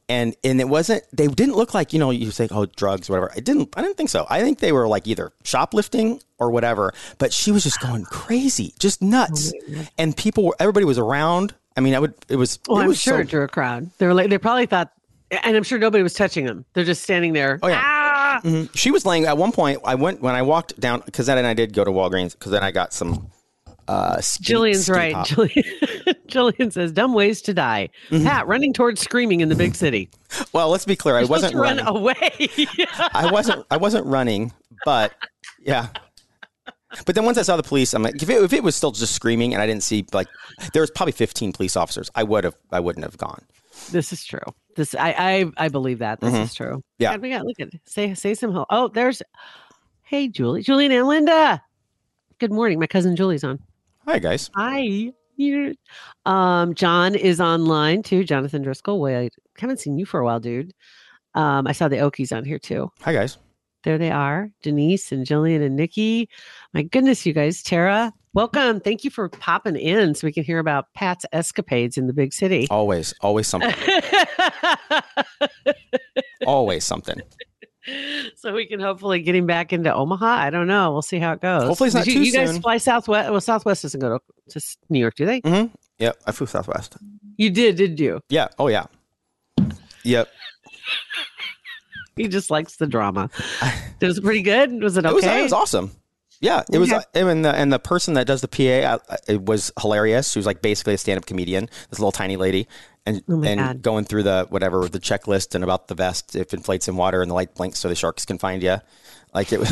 And 0.09 0.35
and 0.43 0.59
it 0.59 0.67
wasn't 0.67 1.03
they 1.13 1.27
didn't 1.27 1.55
look 1.55 1.73
like, 1.73 1.93
you 1.93 1.99
know, 1.99 2.11
you 2.11 2.31
say, 2.31 2.47
oh, 2.51 2.65
drugs, 2.65 3.09
whatever. 3.09 3.31
I 3.35 3.39
didn't 3.39 3.69
I 3.77 3.81
didn't 3.81 3.95
think 3.95 4.09
so. 4.09 4.25
I 4.29 4.41
think 4.41 4.59
they 4.59 4.71
were 4.71 4.87
like 4.87 5.07
either 5.07 5.31
shoplifting 5.43 6.21
or 6.37 6.51
whatever. 6.51 6.93
But 7.17 7.31
she 7.31 7.51
was 7.51 7.63
just 7.63 7.79
going 7.79 8.03
crazy, 8.05 8.73
just 8.79 9.01
nuts. 9.01 9.53
Oh, 9.71 9.85
and 9.97 10.17
people 10.17 10.45
were 10.45 10.55
everybody 10.59 10.85
was 10.85 10.97
around. 10.97 11.53
I 11.77 11.81
mean, 11.81 11.95
I 11.95 11.99
would 11.99 12.13
it 12.27 12.35
was 12.35 12.59
Well, 12.67 12.79
it 12.79 12.83
I'm 12.83 12.87
was 12.89 12.99
sure 13.01 13.15
so- 13.15 13.19
it 13.21 13.27
drew 13.29 13.43
a 13.43 13.47
crowd. 13.47 13.89
They 13.97 14.07
were 14.07 14.13
like, 14.13 14.29
they 14.29 14.37
probably 14.37 14.65
thought, 14.65 14.91
and 15.31 15.55
I'm 15.55 15.63
sure 15.63 15.77
nobody 15.79 16.03
was 16.03 16.13
touching 16.13 16.45
them. 16.45 16.65
They're 16.73 16.83
just 16.85 17.03
standing 17.03 17.33
there. 17.33 17.59
Oh, 17.61 17.67
yeah. 17.67 17.81
Ah! 17.83 18.41
she 18.75 18.91
was 18.91 19.05
laying 19.05 19.25
at 19.25 19.37
one 19.37 19.51
point. 19.51 19.79
I 19.85 19.95
went 19.95 20.21
when 20.21 20.35
I 20.35 20.41
walked 20.41 20.79
down 20.79 21.01
because 21.05 21.25
then 21.27 21.37
and 21.37 21.47
I 21.47 21.53
did 21.53 21.73
go 21.73 21.83
to 21.83 21.91
Walgreens 21.91 22.33
because 22.33 22.51
then 22.51 22.63
I 22.63 22.71
got 22.71 22.93
some. 22.93 23.29
Uh, 23.87 24.21
skinny- 24.21 24.71
Jillian's 24.73 24.83
skinny 24.85 24.97
right. 24.99 25.15
Jillian, 25.25 26.15
Jillian 26.27 26.71
says, 26.71 26.91
"Dumb 26.91 27.13
ways 27.13 27.41
to 27.43 27.55
die." 27.55 27.89
Mm-hmm. 28.11 28.23
Pat 28.23 28.47
running 28.47 28.71
towards 28.71 29.01
screaming 29.01 29.39
in 29.41 29.49
the 29.49 29.55
big 29.55 29.75
city. 29.75 30.09
Well, 30.53 30.69
let's 30.69 30.85
be 30.85 30.95
clear. 30.95 31.15
I 31.17 31.23
wasn't 31.23 31.53
to 31.53 31.57
run 31.57 31.77
running. 31.77 31.87
away. 31.87 32.47
I 33.13 33.29
wasn't. 33.31 33.65
I 33.71 33.77
wasn't 33.77 34.05
running, 34.05 34.53
but 34.85 35.11
yeah. 35.59 35.87
But 37.05 37.15
then 37.15 37.23
once 37.25 37.37
I 37.37 37.43
saw 37.43 37.55
the 37.55 37.63
police, 37.63 37.93
I'm 37.93 38.01
like, 38.01 38.21
if 38.21 38.29
it, 38.29 38.41
if 38.43 38.53
it 38.53 38.63
was 38.63 38.75
still 38.75 38.91
just 38.91 39.13
screaming 39.13 39.53
and 39.53 39.61
I 39.61 39.67
didn't 39.67 39.83
see 39.83 40.05
like, 40.11 40.27
there 40.73 40.81
was 40.81 40.89
probably 40.89 41.11
15 41.11 41.53
police 41.53 41.77
officers. 41.77 42.09
I 42.15 42.23
would 42.23 42.43
have. 42.43 42.55
I 42.71 42.79
wouldn't 42.79 43.05
have 43.05 43.17
gone. 43.17 43.43
this 43.91 44.11
is 44.11 44.25
true. 44.25 44.39
This 44.75 44.95
I 44.95 45.15
I, 45.57 45.65
I 45.65 45.69
believe 45.69 45.99
that. 45.99 46.19
This 46.19 46.33
is 46.33 46.53
true. 46.53 46.77
Mm-hmm. 46.77 46.79
Yeah. 46.99 47.11
God, 47.11 47.21
we 47.21 47.29
got 47.29 47.45
look 47.45 47.59
at 47.59 47.69
say 47.85 48.13
say 48.15 48.33
some 48.33 48.51
help. 48.51 48.67
Oh, 48.71 48.87
there's. 48.87 49.21
Hey, 50.03 50.27
Julie, 50.27 50.63
Julian 50.63 50.91
and 50.91 51.07
Linda. 51.07 51.61
Good 52.39 52.51
morning. 52.51 52.79
My 52.79 52.87
cousin 52.87 53.15
Julie's 53.15 53.43
on. 53.43 53.59
Hi 54.07 54.17
guys. 54.17 54.49
Hi. 54.55 55.11
You. 55.35 55.75
Um, 56.25 56.73
John 56.73 57.13
is 57.15 57.39
online 57.39 58.01
too. 58.03 58.23
Jonathan 58.23 58.61
Driscoll. 58.63 58.99
Wait, 58.99 59.15
I 59.17 59.29
haven't 59.59 59.79
seen 59.79 59.97
you 59.97 60.05
for 60.05 60.19
a 60.19 60.25
while, 60.25 60.39
dude. 60.39 60.73
Um, 61.35 61.67
I 61.67 61.71
saw 61.73 61.87
the 61.87 61.97
Okies 61.97 62.35
on 62.35 62.43
here 62.43 62.57
too. 62.59 62.91
Hi 63.01 63.13
guys. 63.13 63.37
There 63.83 63.97
they 63.97 64.11
are, 64.11 64.49
Denise 64.61 65.11
and 65.11 65.25
Jillian 65.25 65.65
and 65.65 65.75
Nikki. 65.75 66.29
My 66.73 66.83
goodness, 66.83 67.25
you 67.25 67.31
guys, 67.31 67.63
Tara, 67.63 68.13
welcome. 68.33 68.81
Thank 68.81 69.05
you 69.05 69.09
for 69.09 69.29
popping 69.29 69.77
in 69.77 70.15
so 70.15 70.27
we 70.27 70.33
can 70.33 70.43
hear 70.43 70.59
about 70.59 70.93
Pat's 70.93 71.25
escapades 71.31 71.97
in 71.97 72.07
the 72.07 72.13
big 72.13 72.33
city. 72.33 72.67
Always, 72.69 73.13
always 73.21 73.47
something. 73.47 73.73
always 76.45 76.85
something. 76.85 77.21
so 78.35 78.53
we 78.53 78.65
can 78.65 78.81
hopefully 78.81 79.21
get 79.21 79.33
him 79.33 79.45
back 79.45 79.71
into 79.71 79.93
Omaha. 79.93 80.25
I 80.25 80.49
don't 80.49 80.67
know. 80.67 80.91
We'll 80.91 81.01
see 81.01 81.19
how 81.19 81.31
it 81.31 81.41
goes. 81.41 81.63
Hopefully 81.63 81.87
it's 81.87 81.95
not 81.95 82.03
Did 82.03 82.15
you, 82.15 82.19
too 82.19 82.25
you 82.25 82.33
guys 82.33 82.51
soon. 82.51 82.61
fly 82.61 82.77
Southwest. 82.77 83.31
Well, 83.31 83.41
Southwest 83.41 83.83
doesn't 83.83 83.99
go 84.01 84.19
to, 84.49 84.59
to 84.59 84.77
New 84.89 84.99
York, 84.99 85.15
do 85.15 85.25
they? 85.25 85.39
Mm-hmm. 85.41 85.73
Yep. 85.99 86.21
I 86.25 86.31
flew 86.33 86.47
Southwest. 86.47 86.97
You 87.37 87.49
did, 87.49 87.77
did 87.77 87.97
you? 87.97 88.19
Yeah. 88.27 88.49
Oh 88.57 88.67
yeah. 88.67 88.87
Yep. 90.03 90.27
He 92.19 92.27
just 92.27 92.51
likes 92.51 92.75
the 92.75 92.87
drama. 92.87 93.29
It 94.01 94.05
was 94.07 94.19
pretty 94.19 94.41
good. 94.41 94.81
Was 94.81 94.95
it 94.95 95.05
It 95.05 95.13
was, 95.13 95.23
okay? 95.25 95.39
it 95.41 95.43
was 95.43 95.51
awesome. 95.53 95.91
Yeah, 96.41 96.63
it 96.71 96.77
was, 96.77 96.89
Okay. 96.89 97.03
uh, 97.21 97.27
and 97.27 97.43
the 97.43 97.53
and 97.53 97.71
the 97.73 97.79
person 97.79 98.13
that 98.13 98.25
does 98.27 98.39
the 98.39 98.47
PA, 98.47 98.93
uh, 99.13 99.17
it 99.27 99.43
was 99.45 99.73
hilarious. 99.81 100.31
She 100.31 100.39
was 100.39 100.45
like 100.45 100.61
basically 100.61 100.93
a 100.93 100.97
stand-up 100.97 101.25
comedian, 101.25 101.67
this 101.89 101.99
little 101.99 102.13
tiny 102.13 102.37
lady, 102.37 102.65
and 103.05 103.21
Oh 103.29 103.43
and 103.43 103.59
God. 103.59 103.81
going 103.81 104.05
through 104.05 104.23
the 104.23 104.45
whatever 104.49 104.87
the 104.87 104.99
checklist 105.01 105.53
and 105.53 105.65
about 105.65 105.89
the 105.89 105.95
vest 105.95 106.37
if 106.37 106.53
it 106.53 106.57
inflates 106.57 106.87
in 106.87 106.95
water 106.95 107.21
and 107.21 107.29
the 107.29 107.35
light 107.35 107.55
blinks 107.55 107.79
so 107.79 107.89
the 107.89 107.95
sharks 107.95 108.23
can 108.25 108.37
find 108.37 108.63
you. 108.63 108.77
Like 109.33 109.51
it 109.51 109.59
was, 109.59 109.69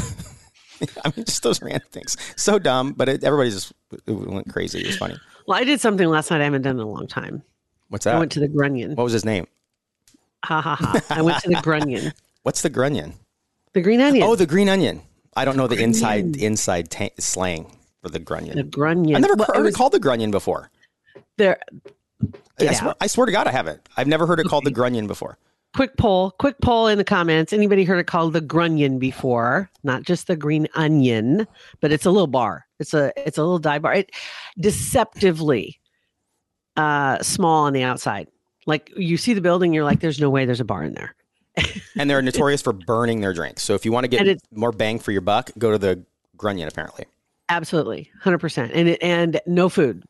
I 1.05 1.13
mean, 1.15 1.23
just 1.23 1.41
those 1.43 1.61
random 1.61 1.87
things. 1.89 2.17
So 2.35 2.59
dumb, 2.59 2.91
but 2.91 3.07
it, 3.07 3.23
everybody 3.23 3.49
just 3.51 3.71
it 4.05 4.11
went 4.11 4.49
crazy. 4.51 4.81
It 4.81 4.87
was 4.87 4.97
funny. 4.97 5.15
Well, 5.47 5.57
I 5.57 5.63
did 5.63 5.79
something 5.79 6.09
last 6.09 6.31
night 6.31 6.41
I 6.41 6.43
haven't 6.43 6.63
done 6.63 6.75
in 6.75 6.81
a 6.81 6.89
long 6.89 7.07
time. 7.07 7.43
What's 7.87 8.03
that? 8.03 8.15
I 8.15 8.19
went 8.19 8.33
to 8.33 8.41
the 8.41 8.49
Grunion. 8.49 8.95
what 8.95 9.05
was 9.05 9.13
his 9.13 9.23
name? 9.23 9.47
Ha 10.43 10.59
ha 10.61 10.75
ha. 10.75 11.01
I 11.09 11.21
went 11.21 11.41
to 11.43 11.49
the 11.49 11.61
Grunion. 11.63 12.11
What's 12.43 12.61
the 12.61 12.69
grunion? 12.69 13.13
The 13.73 13.81
green 13.81 14.01
onion. 14.01 14.23
Oh, 14.23 14.35
the 14.35 14.45
green 14.45 14.69
onion. 14.69 15.01
I 15.35 15.45
don't 15.45 15.57
know 15.57 15.67
the 15.67 15.81
inside 15.81 16.35
inside 16.37 16.89
ta- 16.89 17.09
slang 17.19 17.71
for 18.01 18.09
the 18.09 18.19
grunion. 18.19 18.55
the 18.57 18.63
Grunion. 18.63 19.15
I've 19.15 19.21
never 19.21 19.35
Well, 19.35 19.47
heard 19.47 19.57
it 19.57 19.59
it 19.59 19.63
was 19.63 19.75
called 19.75 19.91
the 19.93 19.99
grunion 19.99 20.31
before. 20.31 20.71
there. 21.37 21.59
I 22.59 22.73
swear. 22.73 22.95
I 23.01 23.07
swear 23.07 23.25
to 23.27 23.31
God, 23.31 23.45
I 23.47 23.51
haven't. 23.51 23.87
I've 23.97 24.07
never 24.07 24.25
heard 24.25 24.39
it 24.39 24.47
called 24.47 24.63
the 24.65 24.71
grunion 24.71 25.05
before. 25.05 25.37
Quick 25.75 25.95
poll. 25.97 26.31
Quick 26.39 26.55
poll 26.63 26.87
in 26.87 26.97
the 26.97 27.03
comments. 27.03 27.53
Anybody 27.53 27.83
heard 27.83 27.99
it 27.99 28.07
called 28.07 28.33
the 28.33 28.41
Grunion 28.41 28.97
before? 28.97 29.69
Not 29.83 30.01
just 30.03 30.25
the 30.25 30.35
green 30.35 30.67
onion, 30.73 31.45
but 31.81 31.91
it's 31.91 32.05
a 32.05 32.09
little 32.09 32.25
bar. 32.25 32.65
It's 32.79 32.95
a 32.95 33.11
it's 33.17 33.37
a 33.37 33.43
little 33.43 33.59
dive 33.59 33.83
bar. 33.83 33.93
It 33.93 34.11
deceptively 34.59 35.79
uh 36.77 37.21
small 37.21 37.65
on 37.65 37.73
the 37.73 37.83
outside. 37.83 38.27
Like 38.65 38.91
you 38.97 39.17
see 39.17 39.33
the 39.33 39.41
building, 39.41 39.71
you're 39.73 39.83
like, 39.83 39.99
there's 39.99 40.19
no 40.19 40.29
way 40.31 40.45
there's 40.45 40.59
a 40.61 40.65
bar 40.65 40.83
in 40.83 40.93
there. 40.93 41.13
And 41.99 42.07
they're 42.07 42.21
notorious 42.21 42.61
for 42.61 42.73
burning 42.73 43.21
their 43.21 43.33
drinks. 43.33 43.63
So 43.63 43.73
if 43.73 43.83
you 43.83 43.91
want 43.91 44.03
to 44.03 44.07
get 44.07 44.39
more 44.51 44.71
bang 44.71 44.99
for 44.99 45.11
your 45.11 45.21
buck, 45.21 45.49
go 45.57 45.71
to 45.71 45.79
the 45.79 46.03
grunion. 46.35 46.67
Apparently, 46.67 47.05
Absolutely, 47.49 48.11
hundred 48.21 48.37
percent, 48.37 48.71
and 48.73 48.89
it, 48.89 49.01
and 49.01 49.41
no 49.47 49.67
food 49.67 50.03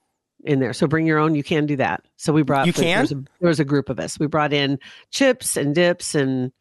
in 0.43 0.59
there. 0.59 0.73
So 0.73 0.85
bring 0.85 1.05
your 1.05 1.17
own. 1.17 1.33
You 1.33 1.43
can 1.43 1.65
do 1.65 1.77
that. 1.77 2.03
So 2.17 2.33
we 2.33 2.41
brought. 2.41 2.65
You 2.65 2.73
food. 2.73 2.83
There 2.83 2.93
can? 2.95 3.01
was, 3.01 3.11
a, 3.13 3.15
there 3.15 3.49
was 3.49 3.59
a 3.61 3.65
group 3.65 3.87
of 3.87 3.99
us. 4.01 4.19
We 4.19 4.27
brought 4.27 4.51
in 4.51 4.79
chips 5.11 5.55
and 5.55 5.73
dips, 5.73 6.13
and 6.13 6.51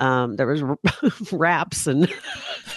um, 0.00 0.36
there 0.36 0.46
was 0.46 0.62
wraps 1.32 1.86
and 1.86 2.12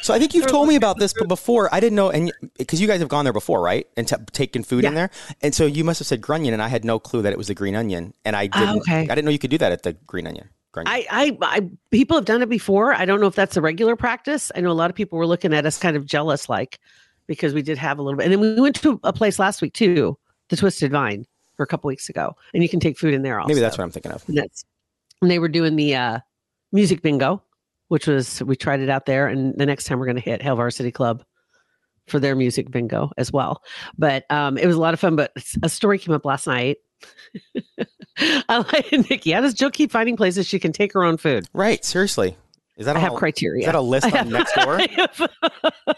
so 0.02 0.14
I 0.14 0.20
think 0.20 0.34
you've 0.34 0.48
told 0.52 0.68
me 0.68 0.76
about 0.76 0.98
this, 0.98 1.14
but 1.18 1.28
before 1.28 1.74
I 1.74 1.80
didn't 1.80 1.96
know, 1.96 2.10
and 2.10 2.32
because 2.58 2.82
you 2.82 2.88
guys 2.88 3.00
have 3.00 3.10
gone 3.10 3.26
there 3.26 3.34
before, 3.34 3.62
right? 3.62 3.88
And 3.96 4.08
t- 4.08 4.16
taken 4.32 4.64
food 4.64 4.84
in 4.84 4.96
there, 4.96 5.12
and 5.42 5.54
so 5.54 5.66
you 5.66 5.84
must 5.84 6.00
have 6.00 6.08
said 6.08 6.22
grunion, 6.22 6.54
and 6.54 6.62
I 6.62 6.68
had 6.68 6.84
no 6.84 7.00
clue 7.00 7.22
that 7.22 7.32
it 7.32 7.38
was 7.38 7.48
the 7.48 7.54
green 7.54 7.76
onion, 7.76 8.14
and 8.26 8.36
I 8.36 8.48
didn't. 8.48 8.80
okay. 8.80 9.02
I 9.02 9.16
didn't 9.16 9.26
know 9.26 9.32
you 9.32 9.40
could 9.40 9.52
do 9.52 9.58
that 9.60 9.72
at 9.72 9.84
the 9.84 9.94
green 9.94 10.28
onion. 10.28 10.50
I, 10.88 11.06
I, 11.10 11.38
I, 11.42 11.70
people 11.92 12.18
have 12.18 12.26
done 12.26 12.42
it 12.42 12.50
before. 12.50 12.94
I 12.94 13.06
don't 13.06 13.20
know 13.20 13.28
if 13.28 13.36
that's 13.36 13.58
a 13.58 13.62
regular 13.62 13.96
practice. 13.96 14.52
I 14.56 14.62
know 14.62 14.72
a 14.72 14.74
lot 14.74 14.90
of 14.90 14.96
people 14.96 15.18
were 15.18 15.28
looking 15.28 15.54
at 15.54 15.66
us 15.66 15.78
kind 15.78 15.98
of 15.98 16.06
jealous, 16.06 16.50
like 16.50 16.80
because 17.28 17.54
we 17.54 17.62
did 17.62 17.78
have 17.78 18.00
a 18.00 18.02
little 18.02 18.18
bit. 18.18 18.26
And 18.26 18.34
then 18.34 18.40
we 18.40 18.60
went 18.60 18.76
to 18.78 19.00
a 19.04 19.14
place 19.14 19.40
last 19.40 19.62
week 19.62 19.74
too, 19.74 20.18
the 20.50 20.58
Twisted 20.58 20.92
Vine, 20.92 21.26
for 21.56 21.64
a 21.64 21.68
couple 21.68 21.88
weeks 21.88 22.10
ago, 22.10 22.36
and 22.54 22.64
you 22.64 22.70
can 22.70 22.80
take 22.80 22.98
food 22.98 23.14
in 23.14 23.22
there. 23.22 23.40
Also, 23.40 23.50
Maybe 23.50 23.60
that's 23.60 23.78
what 23.78 23.84
I'm 23.84 23.92
thinking 23.92 24.12
of. 24.12 24.28
And 24.28 24.38
that's 24.38 24.66
and 25.22 25.30
they 25.30 25.40
were 25.40 25.50
doing 25.50 25.76
the 25.76 25.96
uh, 25.96 26.20
music 26.72 27.02
bingo, 27.02 27.44
which 27.90 28.08
was 28.08 28.42
we 28.44 28.56
tried 28.56 28.80
it 28.80 28.90
out 28.90 29.06
there, 29.06 29.28
and 29.28 29.54
the 29.58 29.66
next 29.66 29.86
time 29.86 30.00
we're 30.00 30.06
going 30.06 30.16
to 30.16 30.22
hit 30.22 30.42
Hell 30.42 30.56
Varsity 30.56 30.92
Club 30.92 31.24
for 32.08 32.20
their 32.20 32.36
music 32.36 32.72
bingo 32.72 33.12
as 33.18 33.32
well. 33.32 33.62
But 33.98 34.30
um, 34.30 34.58
it 34.58 34.66
was 34.66 34.76
a 34.76 34.80
lot 34.80 34.94
of 34.94 35.00
fun. 35.00 35.16
But 35.16 35.32
a 35.64 35.70
story 35.70 36.00
came 36.00 36.14
up 36.16 36.26
last 36.26 36.48
night. 36.48 36.78
I 38.18 38.58
like 38.58 38.92
Nikki. 39.10 39.32
How 39.32 39.42
does 39.42 39.54
Jill 39.54 39.72
keep 39.72 39.92
finding 39.92 40.16
places 40.18 40.48
she 40.48 40.60
can 40.60 40.72
take 40.72 40.94
her 40.94 41.04
own 41.04 41.18
food? 41.18 41.48
Right? 41.54 41.84
Seriously, 41.84 42.38
is 42.78 42.86
that 42.86 42.96
I 42.96 43.00
have 43.00 43.14
a- 43.14 43.18
criteria. 43.18 43.62
Is 43.62 43.66
that 43.66 43.76
a 43.76 43.82
list 43.82 44.14
I 44.14 44.20
on 44.20 44.30
next 44.30 44.54
door? 44.56 44.80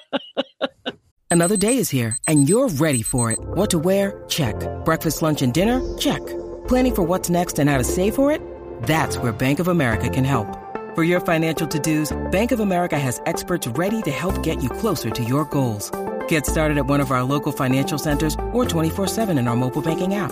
Another 1.32 1.58
day 1.58 1.78
is 1.78 1.90
here, 1.90 2.16
and 2.28 2.48
you're 2.48 2.70
ready 2.70 3.02
for 3.02 3.32
it. 3.32 3.40
What 3.42 3.72
to 3.72 3.80
wear? 3.80 4.24
Check. 4.30 4.56
Breakfast, 4.86 5.24
lunch, 5.24 5.42
and 5.42 5.52
dinner? 5.52 5.82
Check. 5.98 6.24
Planning 6.68 6.94
for 6.96 7.02
what's 7.02 7.30
next 7.32 7.58
and 7.58 7.68
how 7.70 7.80
to 7.80 7.84
save 7.84 8.14
for 8.14 8.32
it? 8.32 8.40
That's 8.84 9.18
where 9.18 9.32
Bank 9.32 9.58
of 9.60 9.68
America 9.68 10.10
can 10.10 10.24
help. 10.26 10.48
For 10.94 11.04
your 11.04 11.20
financial 11.20 11.68
to-dos, 11.68 12.16
Bank 12.32 12.52
of 12.52 12.60
America 12.60 13.00
has 13.00 13.20
experts 13.26 13.68
ready 13.70 14.04
to 14.04 14.12
help 14.12 14.44
get 14.44 14.62
you 14.62 14.70
closer 14.70 15.10
to 15.10 15.24
your 15.24 15.46
goals. 15.46 15.90
Get 16.28 16.46
started 16.46 16.78
at 16.78 16.86
one 16.86 17.02
of 17.02 17.10
our 17.10 17.24
local 17.24 17.52
financial 17.52 17.98
centers 17.98 18.36
or 18.52 18.64
24-7 18.64 19.40
in 19.40 19.48
our 19.48 19.56
mobile 19.56 19.82
banking 19.82 20.14
app. 20.14 20.32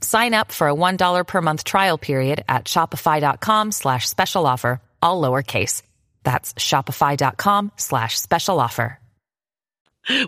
Sign 0.00 0.34
up 0.34 0.52
for 0.52 0.68
a 0.68 0.74
$1 0.74 1.26
per 1.26 1.42
month 1.42 1.64
trial 1.64 1.98
period 1.98 2.44
at 2.48 2.66
shopify.com 2.66 3.72
slash 3.72 4.08
special 4.08 4.46
offer, 4.46 4.80
all 5.02 5.20
lowercase. 5.22 5.82
That's 6.22 6.54
shopify.com 6.54 7.72
slash 7.76 8.18
special 8.18 8.60
offer. 8.60 8.98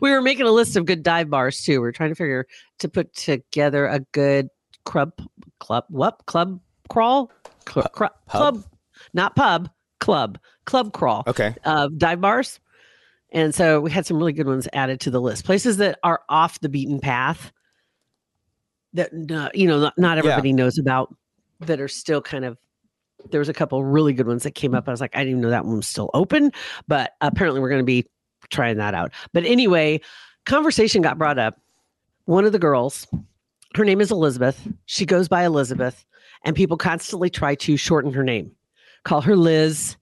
we 0.01 0.11
were 0.11 0.23
making 0.23 0.47
a 0.47 0.51
list 0.51 0.77
of 0.77 0.87
good 0.87 1.03
dive 1.03 1.31
bars 1.31 1.63
too. 1.63 1.81
We 1.81 1.89
are 1.89 1.93
trying 1.93 2.11
to 2.11 2.15
figure 2.17 2.47
to 2.81 2.89
put 2.89 3.15
together 3.15 3.87
a 3.87 4.01
good 4.13 4.49
club 4.85 5.13
club 5.61 5.85
what 5.89 6.25
club 6.27 6.61
crawl 6.89 7.31
Cl- 7.69 7.87
cr- 7.93 8.07
club 8.29 8.65
not 9.13 9.37
pub 9.37 9.69
club 10.01 10.39
club 10.65 10.93
crawl 10.93 11.23
Okay. 11.27 11.55
uh, 11.65 11.89
dive 11.97 12.21
bars. 12.21 12.59
And 13.31 13.55
so 13.55 13.81
we 13.81 13.91
had 13.91 14.07
some 14.07 14.17
really 14.17 14.33
good 14.33 14.47
ones 14.47 14.67
added 14.73 15.01
to 15.01 15.11
the 15.11 15.21
list. 15.21 15.45
Places 15.45 15.77
that 15.77 15.99
are 16.03 16.23
off 16.29 16.59
the 16.61 16.69
beaten 16.71 16.99
path 17.01 17.53
that 18.99 19.11
uh, 19.33 19.49
you 19.55 19.67
know 19.67 19.81
not, 19.81 19.99
not 19.99 20.19
everybody 20.19 20.53
knows 20.53 20.79
about 20.79 21.15
that 21.61 21.81
are 21.81 21.89
still 21.89 22.21
kind 22.21 22.45
of 22.45 22.59
there 23.31 23.39
was 23.41 23.49
a 23.49 23.55
couple 23.55 23.83
really 23.85 24.13
good 24.13 24.27
ones 24.27 24.43
that 24.45 24.53
came 24.53 24.75
up. 24.75 24.89
I 24.89 24.91
was 24.91 25.01
like, 25.01 25.15
I 25.15 25.21
didn't 25.21 25.31
even 25.31 25.41
know 25.43 25.51
that 25.51 25.65
one 25.65 25.77
was 25.77 25.89
still 25.89 26.11
open, 26.15 26.53
but 26.87 27.15
apparently 27.21 27.61
we're 27.61 27.69
going 27.69 27.81
to 27.81 27.85
be 27.85 28.07
trying 28.51 28.77
that 28.77 28.95
out. 28.95 29.13
But 29.33 29.45
anyway, 29.45 30.01
conversation 30.47 31.03
got 31.03 31.19
brought 31.19 31.39
up. 31.39 31.61
One 32.27 32.45
of 32.45 32.53
the 32.53 32.59
girls, 32.59 33.07
her 33.75 33.85
name 33.85 34.01
is 34.01 34.11
Elizabeth. 34.11 34.69
She 34.87 35.05
goes 35.07 35.29
by 35.29 35.45
Elizabeth, 35.45 36.05
and 36.45 36.55
people 36.55 36.77
constantly 36.77 37.31
try 37.31 37.55
to 37.57 37.77
shorten 37.77 38.13
her 38.13 38.23
name, 38.23 38.53
call 39.03 39.21
her 39.23 39.35
Liz, 39.35 39.97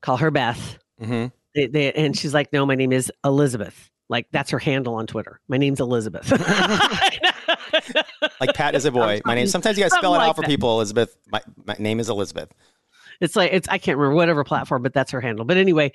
call 0.00 0.16
her 0.16 0.30
Beth. 0.30 0.78
hmm 1.00 1.26
They, 1.54 1.66
they, 1.66 1.92
and 1.92 2.16
she's 2.16 2.32
like, 2.32 2.52
no, 2.52 2.64
my 2.64 2.76
name 2.76 2.92
is 2.92 3.12
Elizabeth. 3.24 3.90
Like 4.08 4.26
that's 4.30 4.50
her 4.50 4.58
handle 4.58 4.94
on 4.94 5.06
Twitter. 5.06 5.40
My 5.48 5.58
name's 5.58 5.80
Elizabeth. 5.80 6.32
Like 8.40 8.54
Pat 8.54 8.74
is 8.74 8.84
a 8.84 8.90
boy. 8.92 9.20
My 9.24 9.34
name. 9.34 9.46
Sometimes 9.48 9.76
you 9.78 9.84
guys 9.84 9.92
spell 9.92 10.14
it 10.14 10.18
Something 10.18 10.22
out 10.22 10.26
like 10.28 10.36
for 10.36 10.42
that. 10.42 10.48
people. 10.48 10.74
Elizabeth. 10.76 11.16
My, 11.30 11.40
my 11.66 11.74
name 11.78 11.98
is 12.00 12.08
Elizabeth. 12.08 12.50
it's 13.20 13.34
like 13.36 13.52
it's 13.52 13.68
I 13.68 13.78
can't 13.78 13.98
remember 13.98 14.14
whatever 14.16 14.44
platform, 14.44 14.82
but 14.82 14.92
that's 14.92 15.10
her 15.10 15.20
handle. 15.20 15.44
But 15.44 15.56
anyway, 15.56 15.92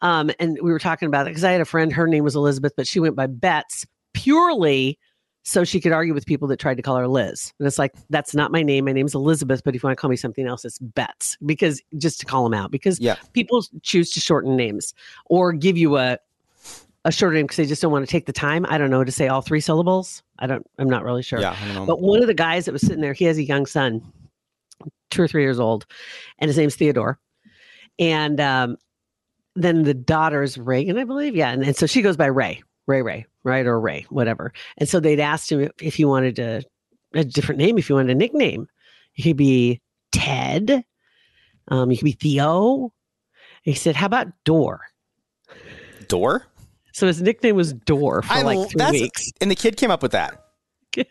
um, 0.00 0.30
and 0.38 0.58
we 0.62 0.70
were 0.70 0.78
talking 0.78 1.06
about 1.08 1.26
it 1.26 1.30
because 1.30 1.44
I 1.44 1.52
had 1.52 1.60
a 1.60 1.64
friend, 1.64 1.92
her 1.92 2.06
name 2.06 2.24
was 2.24 2.36
Elizabeth, 2.36 2.72
but 2.76 2.86
she 2.86 3.00
went 3.00 3.16
by 3.16 3.26
Betts 3.26 3.84
purely 4.14 4.98
so 5.44 5.64
she 5.64 5.80
could 5.80 5.90
argue 5.90 6.14
with 6.14 6.24
people 6.24 6.46
that 6.48 6.58
tried 6.60 6.76
to 6.76 6.82
call 6.82 6.96
her 6.96 7.08
Liz. 7.08 7.52
And 7.58 7.66
it's 7.66 7.78
like, 7.78 7.92
that's 8.10 8.32
not 8.32 8.52
my 8.52 8.62
name. 8.62 8.84
My 8.84 8.92
name's 8.92 9.14
Elizabeth, 9.14 9.62
but 9.64 9.74
if 9.74 9.82
you 9.82 9.86
want 9.88 9.96
to 9.98 10.00
call 10.00 10.08
me 10.10 10.14
something 10.16 10.46
else, 10.46 10.64
it's 10.64 10.78
Betts 10.78 11.36
because 11.44 11.82
just 11.98 12.20
to 12.20 12.26
call 12.26 12.44
them 12.44 12.54
out 12.54 12.70
because 12.70 13.00
Yeah. 13.00 13.16
people 13.32 13.64
choose 13.82 14.12
to 14.12 14.20
shorten 14.20 14.54
names 14.56 14.94
or 15.26 15.52
give 15.52 15.76
you 15.76 15.96
a 15.98 16.18
a 17.04 17.12
shorter 17.12 17.34
name 17.34 17.44
because 17.44 17.56
they 17.56 17.66
just 17.66 17.82
don't 17.82 17.92
want 17.92 18.06
to 18.06 18.10
take 18.10 18.26
the 18.26 18.32
time. 18.32 18.64
I 18.68 18.78
don't 18.78 18.90
know 18.90 19.04
to 19.04 19.12
say 19.12 19.28
all 19.28 19.42
three 19.42 19.60
syllables. 19.60 20.22
I 20.38 20.46
don't. 20.46 20.66
I'm 20.78 20.88
not 20.88 21.04
really 21.04 21.22
sure. 21.22 21.40
Yeah. 21.40 21.56
I 21.60 21.66
don't 21.66 21.74
know. 21.74 21.86
But 21.86 22.00
one 22.00 22.20
of 22.20 22.26
the 22.26 22.34
guys 22.34 22.64
that 22.64 22.72
was 22.72 22.82
sitting 22.82 23.00
there, 23.00 23.12
he 23.12 23.24
has 23.24 23.38
a 23.38 23.42
young 23.42 23.66
son, 23.66 24.02
two 25.10 25.22
or 25.22 25.28
three 25.28 25.42
years 25.42 25.58
old, 25.58 25.86
and 26.38 26.48
his 26.48 26.56
name's 26.56 26.76
Theodore. 26.76 27.18
And 27.98 28.40
um, 28.40 28.76
then 29.54 29.82
the 29.82 29.94
daughter's 29.94 30.56
Reagan, 30.58 30.98
I 30.98 31.04
believe. 31.04 31.36
Yeah. 31.36 31.50
And, 31.50 31.62
and 31.64 31.76
so 31.76 31.86
she 31.86 32.02
goes 32.02 32.16
by 32.16 32.26
Ray, 32.26 32.62
Ray, 32.86 33.02
Ray, 33.02 33.26
right? 33.44 33.66
Or 33.66 33.80
Ray, 33.80 34.06
whatever. 34.08 34.52
And 34.78 34.88
so 34.88 35.00
they'd 35.00 35.20
asked 35.20 35.50
him 35.50 35.60
if, 35.60 35.72
if 35.80 35.94
he 35.96 36.04
wanted 36.04 36.36
to, 36.36 36.62
a 37.14 37.24
different 37.24 37.58
name, 37.58 37.78
if 37.78 37.88
he 37.88 37.92
wanted 37.92 38.10
a 38.10 38.14
nickname. 38.18 38.66
He 39.12 39.22
could 39.22 39.36
be 39.36 39.80
Ted. 40.12 40.84
Um, 41.68 41.90
you 41.90 41.98
could 41.98 42.06
be 42.06 42.12
Theo. 42.12 42.92
He 43.62 43.74
said, 43.74 43.94
How 43.96 44.06
about 44.06 44.28
Door? 44.44 44.80
Door. 46.08 46.46
So 46.92 47.06
his 47.06 47.20
nickname 47.22 47.56
was 47.56 47.72
Door 47.72 48.22
for 48.22 48.32
I 48.32 48.42
like 48.42 48.70
three 48.70 48.90
weeks. 48.90 49.30
And 49.40 49.50
the 49.50 49.54
kid 49.54 49.76
came 49.76 49.90
up 49.90 50.02
with 50.02 50.12
that. 50.12 50.38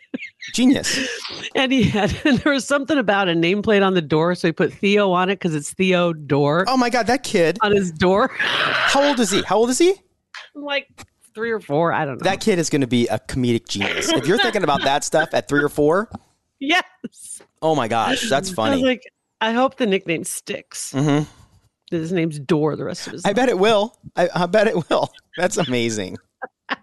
Genius. 0.52 1.08
And 1.54 1.72
he 1.72 1.84
had, 1.84 2.16
and 2.24 2.38
there 2.38 2.52
was 2.52 2.64
something 2.64 2.98
about 2.98 3.28
a 3.28 3.32
nameplate 3.32 3.84
on 3.84 3.94
the 3.94 4.02
door. 4.02 4.34
So 4.34 4.48
he 4.48 4.52
put 4.52 4.72
Theo 4.72 5.10
on 5.10 5.28
it 5.28 5.36
because 5.36 5.54
it's 5.54 5.72
Theo 5.72 6.12
Door 6.12 6.66
Oh 6.68 6.76
my 6.76 6.90
God, 6.90 7.06
that 7.08 7.22
kid. 7.22 7.58
on 7.62 7.72
his 7.72 7.90
door. 7.92 8.30
How 8.38 9.02
old 9.02 9.20
is 9.20 9.30
he? 9.30 9.42
How 9.42 9.56
old 9.56 9.70
is 9.70 9.78
he? 9.78 9.94
like 10.54 10.88
three 11.34 11.50
or 11.50 11.60
four. 11.60 11.92
I 11.92 12.04
don't 12.04 12.20
know. 12.20 12.24
That 12.24 12.40
kid 12.40 12.58
is 12.58 12.70
going 12.70 12.82
to 12.82 12.86
be 12.86 13.06
a 13.08 13.18
comedic 13.18 13.68
genius. 13.68 14.08
If 14.08 14.26
you're 14.26 14.38
thinking 14.38 14.64
about 14.64 14.82
that 14.82 15.04
stuff 15.04 15.30
at 15.32 15.48
three 15.48 15.62
or 15.62 15.68
four, 15.68 16.10
yes. 16.60 17.42
oh 17.62 17.74
my 17.74 17.88
gosh, 17.88 18.28
that's 18.28 18.48
I 18.48 18.50
was 18.50 18.54
funny. 18.54 18.82
like, 18.82 19.02
I 19.40 19.52
hope 19.52 19.76
the 19.76 19.86
nickname 19.86 20.24
sticks. 20.24 20.92
hmm 20.92 21.20
His 22.00 22.12
name's 22.12 22.38
Door 22.38 22.76
the 22.76 22.84
rest 22.84 23.06
of 23.06 23.12
his 23.14 23.24
I 23.24 23.32
bet 23.32 23.48
it 23.48 23.58
will. 23.58 23.96
I, 24.16 24.28
I 24.34 24.46
bet 24.46 24.66
it 24.66 24.88
will. 24.88 25.10
That's 25.36 25.56
amazing. 25.58 26.18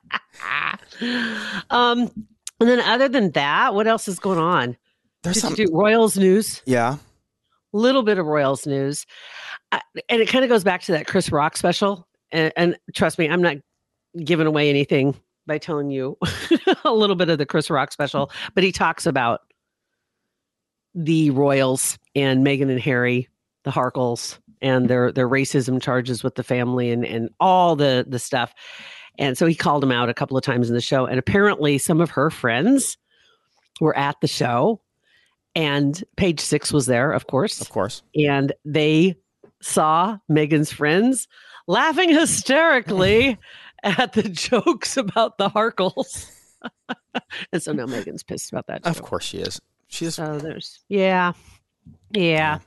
Um, 1.69 1.99
and 2.59 2.69
then 2.69 2.79
other 2.81 3.07
than 3.07 3.31
that, 3.31 3.73
what 3.73 3.87
else 3.87 4.07
is 4.07 4.19
going 4.19 4.39
on? 4.39 4.75
There's 5.23 5.35
Did 5.35 5.41
some. 5.41 5.55
you 5.57 5.67
do 5.67 5.73
Royals 5.73 6.17
news? 6.17 6.61
Yeah. 6.65 6.97
little 7.71 8.03
bit 8.03 8.17
of 8.17 8.25
Royals 8.25 8.67
news, 8.67 9.05
I, 9.71 9.81
and 10.09 10.21
it 10.21 10.27
kind 10.27 10.43
of 10.43 10.49
goes 10.49 10.63
back 10.63 10.81
to 10.83 10.91
that 10.93 11.07
Chris 11.07 11.31
Rock 11.31 11.55
special. 11.55 12.05
And, 12.31 12.51
and 12.57 12.77
trust 12.95 13.17
me, 13.17 13.29
I'm 13.29 13.41
not 13.41 13.57
giving 14.23 14.47
away 14.47 14.69
anything 14.69 15.15
by 15.47 15.57
telling 15.57 15.89
you 15.89 16.17
a 16.83 16.91
little 16.93 17.15
bit 17.15 17.29
of 17.29 17.37
the 17.37 17.45
Chris 17.45 17.69
Rock 17.69 17.91
special, 17.91 18.31
but 18.53 18.63
he 18.63 18.71
talks 18.71 19.05
about 19.05 19.41
the 20.95 21.29
Royals 21.29 21.97
and 22.15 22.45
Meghan 22.45 22.69
and 22.69 22.79
Harry, 22.79 23.29
the 23.63 23.71
Harkles, 23.71 24.39
and 24.61 24.87
their 24.89 25.11
their 25.11 25.27
racism 25.29 25.81
charges 25.81 26.23
with 26.23 26.35
the 26.35 26.43
family 26.43 26.91
and 26.91 27.05
and 27.05 27.29
all 27.39 27.75
the 27.75 28.05
the 28.07 28.19
stuff. 28.19 28.53
And 29.17 29.37
so 29.37 29.45
he 29.45 29.55
called 29.55 29.83
him 29.83 29.91
out 29.91 30.07
a 30.09 30.13
couple 30.13 30.37
of 30.37 30.43
times 30.43 30.69
in 30.69 30.75
the 30.75 30.81
show. 30.81 31.05
And 31.05 31.19
apparently, 31.19 31.77
some 31.77 31.99
of 31.99 32.09
her 32.11 32.29
friends 32.29 32.97
were 33.81 33.97
at 33.97 34.15
the 34.21 34.27
show, 34.27 34.81
and 35.55 36.01
Page 36.15 36.39
Six 36.39 36.71
was 36.71 36.85
there, 36.85 37.11
of 37.11 37.27
course 37.27 37.59
Of 37.61 37.69
course. 37.69 38.01
and 38.15 38.53
they 38.65 39.15
saw 39.61 40.17
Meghan's 40.31 40.71
friends 40.71 41.27
laughing 41.67 42.09
hysterically 42.09 43.37
at 43.83 44.13
the 44.13 44.23
jokes 44.23 44.95
about 44.97 45.37
the 45.37 45.49
Harkles. 45.49 46.31
and 47.51 47.61
so 47.61 47.71
now 47.73 47.85
Meghan's 47.85 48.23
pissed 48.23 48.51
about 48.51 48.67
that. 48.67 48.85
Of 48.85 49.01
course 49.01 49.25
she 49.25 49.39
is. 49.39 49.59
She's 49.87 50.15
So 50.15 50.37
there's 50.37 50.79
yeah. 50.87 51.33
Yeah. 52.11 52.59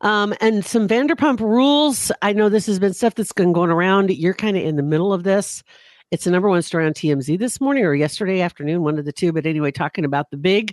Um, 0.00 0.32
and 0.40 0.64
some 0.64 0.86
Vanderpump 0.86 1.40
rules. 1.40 2.12
I 2.22 2.32
know 2.32 2.48
this 2.48 2.66
has 2.66 2.78
been 2.78 2.94
stuff 2.94 3.14
that's 3.16 3.32
been 3.32 3.52
going 3.52 3.70
around. 3.70 4.10
You're 4.10 4.34
kind 4.34 4.56
of 4.56 4.62
in 4.62 4.76
the 4.76 4.82
middle 4.82 5.12
of 5.12 5.24
this. 5.24 5.62
It's 6.10 6.24
the 6.24 6.30
number 6.30 6.48
one 6.48 6.62
story 6.62 6.86
on 6.86 6.92
TMZ 6.94 7.38
this 7.38 7.60
morning 7.60 7.84
or 7.84 7.94
yesterday 7.94 8.40
afternoon, 8.40 8.82
one 8.82 8.98
of 8.98 9.04
the 9.04 9.12
two. 9.12 9.32
But 9.32 9.44
anyway, 9.46 9.72
talking 9.72 10.04
about 10.04 10.30
the 10.30 10.36
big 10.36 10.72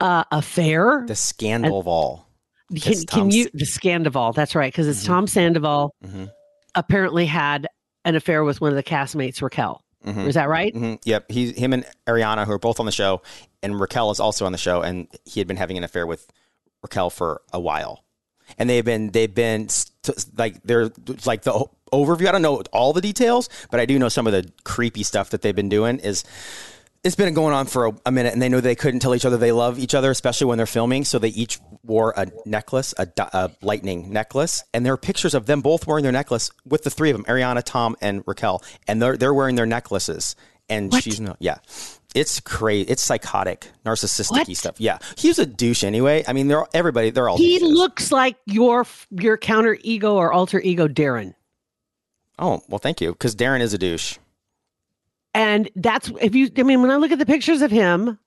uh, 0.00 0.24
affair. 0.32 1.04
the 1.06 1.14
scandal 1.14 1.78
of 1.78 1.86
all. 1.86 2.26
Can, 2.70 2.92
It's 2.92 3.04
can 3.04 3.20
Tom 3.20 3.30
you 3.30 3.44
S- 3.44 3.50
the 3.52 3.64
Scandival? 3.66 4.34
That's 4.34 4.54
right, 4.54 4.72
because 4.72 4.88
it's 4.88 5.02
Mhm. 5.04 5.06
Tom 5.06 5.26
Sandoval 5.26 5.94
Mhm. 6.04 6.30
apparently 6.74 7.26
had 7.26 7.68
an 8.06 8.16
affair 8.16 8.42
with 8.42 8.60
one 8.60 8.70
of 8.70 8.76
the 8.76 8.82
castmates, 8.82 9.40
Raquel. 9.42 9.82
Mhm. 10.04 10.26
Is 10.26 10.34
that 10.34 10.48
right? 10.48 10.74
Mhm. 10.74 10.98
Yep. 11.04 11.30
He, 11.30 11.52
him 11.52 11.72
and 11.72 11.84
Ariana, 12.06 12.44
who 12.46 12.52
are 12.52 12.58
both 12.58 12.80
on 12.80 12.86
the 12.86 12.92
show, 12.92 13.22
and 13.62 13.78
Raquel 13.78 14.10
is 14.10 14.18
also 14.18 14.46
on 14.46 14.52
the 14.52 14.58
show, 14.58 14.80
and 14.82 15.06
he 15.24 15.40
had 15.40 15.46
been 15.46 15.56
having 15.58 15.76
an 15.78 15.84
affair 15.84 16.06
with 16.06 16.26
Raquel 16.84 17.10
for 17.10 17.42
a 17.52 17.58
while, 17.58 18.04
and 18.58 18.70
they've 18.70 18.84
been 18.84 19.10
they've 19.10 19.34
been 19.34 19.68
st- 19.68 20.38
like 20.38 20.62
they're 20.62 20.90
like 21.26 21.42
the 21.42 21.66
overview. 21.92 22.28
I 22.28 22.32
don't 22.32 22.42
know 22.42 22.62
all 22.72 22.92
the 22.92 23.00
details, 23.00 23.48
but 23.72 23.80
I 23.80 23.86
do 23.86 23.98
know 23.98 24.08
some 24.08 24.28
of 24.28 24.32
the 24.32 24.48
creepy 24.62 25.02
stuff 25.02 25.30
that 25.30 25.42
they've 25.42 25.56
been 25.56 25.68
doing 25.68 25.98
is. 25.98 26.22
It's 27.02 27.16
been 27.16 27.34
going 27.34 27.52
on 27.52 27.66
for 27.66 27.88
a, 27.88 27.92
a 28.06 28.10
minute, 28.10 28.32
and 28.32 28.40
they 28.40 28.48
know 28.48 28.60
they 28.60 28.74
couldn't 28.74 29.00
tell 29.00 29.14
each 29.14 29.26
other 29.26 29.36
they 29.36 29.52
love 29.52 29.78
each 29.78 29.94
other, 29.94 30.10
especially 30.10 30.46
when 30.46 30.56
they're 30.56 30.64
filming. 30.64 31.04
So 31.04 31.18
they 31.18 31.28
each 31.28 31.58
wore 31.82 32.14
a 32.16 32.28
necklace, 32.46 32.94
a, 32.98 33.06
a 33.18 33.50
lightning 33.60 34.10
necklace, 34.10 34.64
and 34.72 34.86
there 34.86 34.94
are 34.94 34.96
pictures 34.96 35.34
of 35.34 35.44
them 35.44 35.60
both 35.60 35.86
wearing 35.86 36.02
their 36.02 36.12
necklace 36.12 36.50
with 36.64 36.82
the 36.82 36.88
three 36.88 37.10
of 37.10 37.16
them, 37.18 37.26
Ariana, 37.26 37.62
Tom, 37.62 37.94
and 38.00 38.24
Raquel, 38.26 38.62
and 38.88 39.02
they're 39.02 39.18
they're 39.18 39.34
wearing 39.34 39.54
their 39.54 39.66
necklaces, 39.66 40.34
and 40.70 40.94
she's 40.94 41.20
no, 41.20 41.36
yeah, 41.40 41.58
it's 42.14 42.40
crazy, 42.40 42.88
it's 42.90 43.02
psychotic, 43.02 43.68
narcissistic 43.84 44.56
stuff. 44.56 44.76
Yeah, 44.80 44.98
he's 45.18 45.38
a 45.38 45.46
douche 45.46 45.82
anyway. 45.84 46.24
I 46.28 46.32
mean, 46.32 46.48
they're 46.48 46.60
all- 46.60 46.68
everybody, 46.72 47.10
they're 47.10 47.28
all 47.28 47.36
He 47.36 47.58
douches. 47.58 47.76
looks 47.76 48.12
like 48.12 48.36
your 48.46 48.86
your 49.10 49.36
counter 49.36 49.76
ego 49.82 50.14
or 50.14 50.32
alter 50.32 50.60
ego, 50.60 50.86
Darren. 50.88 51.34
Oh 52.38 52.62
well, 52.68 52.78
thank 52.78 53.00
you, 53.00 53.12
because 53.12 53.34
Darren 53.36 53.60
is 53.60 53.74
a 53.74 53.78
douche. 53.78 54.18
And 55.34 55.68
that's 55.76 56.10
if 56.20 56.34
you. 56.34 56.48
I 56.56 56.62
mean, 56.62 56.80
when 56.82 56.90
I 56.90 56.96
look 56.96 57.10
at 57.10 57.18
the 57.18 57.26
pictures 57.26 57.60
of 57.62 57.70
him, 57.70 58.18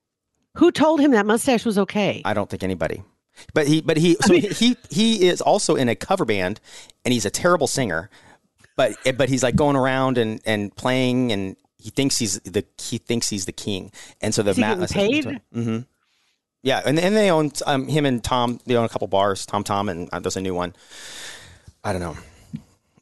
who 0.56 0.70
told 0.70 1.00
him 1.00 1.12
that 1.12 1.24
mustache 1.26 1.64
was 1.64 1.78
okay? 1.78 2.20
I 2.24 2.34
don't 2.34 2.50
think 2.50 2.62
anybody. 2.62 3.02
But 3.54 3.68
he, 3.68 3.80
but 3.80 3.96
he, 3.96 4.16
so 4.20 4.34
he, 4.34 4.76
he 4.90 5.28
is 5.28 5.40
also 5.40 5.76
in 5.76 5.88
a 5.88 5.94
cover 5.94 6.24
band, 6.24 6.60
and 7.04 7.12
he's 7.14 7.24
a 7.24 7.30
terrible 7.30 7.66
singer. 7.68 8.10
But 8.76 8.96
eh, 9.06 9.12
but 9.12 9.28
he's 9.28 9.42
like 9.42 9.56
going 9.56 9.76
around 9.76 10.18
and 10.18 10.40
and 10.44 10.74
playing 10.74 11.32
and 11.32 11.56
he 11.78 11.90
thinks 11.90 12.18
he's 12.18 12.40
the 12.40 12.64
he 12.78 12.98
thinks 12.98 13.28
he's 13.28 13.46
the 13.46 13.52
king, 13.52 13.92
and 14.20 14.34
so 14.34 14.42
the 14.42 14.50
Is 14.50 14.56
he 14.56 14.62
getting 14.62 14.86
paid? 14.86 15.24
Mm-hmm. 15.54 15.78
Yeah, 16.62 16.82
and 16.84 16.98
and 16.98 17.16
they 17.16 17.30
own 17.30 17.52
um, 17.66 17.86
him 17.86 18.04
and 18.04 18.22
Tom. 18.22 18.60
They 18.66 18.76
own 18.76 18.84
a 18.84 18.88
couple 18.88 19.06
bars. 19.06 19.46
Tom 19.46 19.64
Tom 19.64 19.88
and 19.88 20.08
uh, 20.12 20.18
there's 20.18 20.36
a 20.36 20.40
new 20.40 20.54
one. 20.54 20.74
I 21.84 21.92
don't 21.92 22.02
know. 22.02 22.16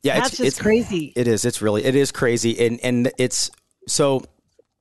Yeah, 0.03 0.21
That's 0.21 0.35
it's, 0.35 0.41
it's 0.41 0.61
crazy. 0.61 1.12
It 1.17 1.27
is. 1.27 1.45
It's 1.45 1.62
really. 1.62 1.85
It 1.85 1.97
is 1.97 2.12
crazy, 2.12 2.67
and 2.67 2.79
and 2.83 3.11
it's 3.19 3.51
so. 3.89 4.23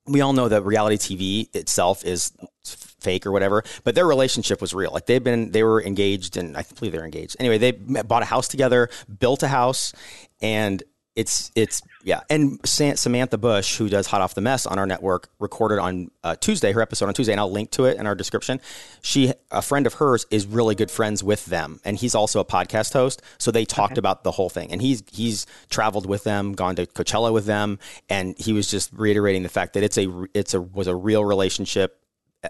We 0.08 0.22
all 0.22 0.34
know 0.34 0.48
that 0.50 0.62
reality 0.64 0.98
TV 0.98 1.56
itself 1.56 2.06
is 2.06 2.32
fake 2.64 3.26
or 3.26 3.32
whatever, 3.32 3.64
but 3.84 3.96
their 3.96 4.06
relationship 4.06 4.62
was 4.62 4.72
real. 4.72 4.92
Like 4.92 5.08
they've 5.08 5.24
been, 5.24 5.50
they 5.50 5.64
were 5.64 5.82
engaged, 5.82 6.38
and 6.38 6.56
I 6.56 6.64
believe 6.78 6.92
they're 6.92 7.06
engaged. 7.06 7.38
Anyway, 7.40 7.58
they 7.58 7.72
bought 7.72 8.22
a 8.22 8.26
house 8.26 8.48
together, 8.48 8.90
built 9.20 9.42
a 9.42 9.48
house, 9.48 9.94
and 10.42 10.84
it's 11.16 11.50
it's 11.56 11.82
yeah. 12.04 12.22
And 12.30 12.60
Sa- 12.66 12.96
Samantha 12.96 13.38
Bush, 13.38 13.78
who 13.78 13.88
does 13.88 14.08
Hot 14.08 14.22
Off 14.22 14.36
the 14.36 14.42
Mess 14.42 14.66
on 14.66 14.78
our 14.78 14.86
network, 14.86 15.30
recorded 15.40 15.80
on 15.80 16.12
uh, 16.24 16.36
Tuesday 16.36 16.74
her 16.74 16.82
episode 16.82 17.08
on 17.08 17.14
Tuesday, 17.14 17.32
and 17.32 17.40
I'll 17.40 17.52
link 17.52 17.72
to 17.72 17.86
it 17.86 17.98
in 17.98 18.06
our 18.06 18.16
description. 18.16 18.60
She, 19.02 19.34
a 19.50 19.62
friend 19.62 19.88
of 19.88 19.96
hers, 19.96 20.26
is 20.30 20.46
really 20.46 20.76
good 20.76 20.92
friends 20.92 21.24
with 21.24 21.46
them, 21.46 21.80
and 21.86 21.98
he's 21.98 22.16
also 22.16 22.42
a 22.42 22.46
podcast 22.46 22.94
host. 22.94 23.22
So 23.38 23.50
they 23.50 23.64
talked 23.64 23.98
about 23.98 24.24
the 24.24 24.32
whole 24.32 24.50
thing, 24.50 24.72
and 24.72 24.82
he's 24.82 25.04
he's 25.12 25.48
traveled 25.70 26.06
with 26.06 26.26
them, 26.26 26.54
gone 26.54 26.76
to 26.76 26.86
Coachella 26.86 27.32
with 27.32 27.46
them, 27.46 27.80
and 28.10 28.38
he 28.38 28.52
was 28.52 28.70
just 28.70 28.92
reiterating 28.94 29.44
the 29.44 29.50
fact 29.50 29.74
that 29.74 29.84
it's 29.84 29.98
a 29.98 30.26
it's 30.34 30.54
a 30.54 30.62
was 30.62 30.88
a 30.88 30.96
real 30.96 31.24
relationship. 31.24 32.00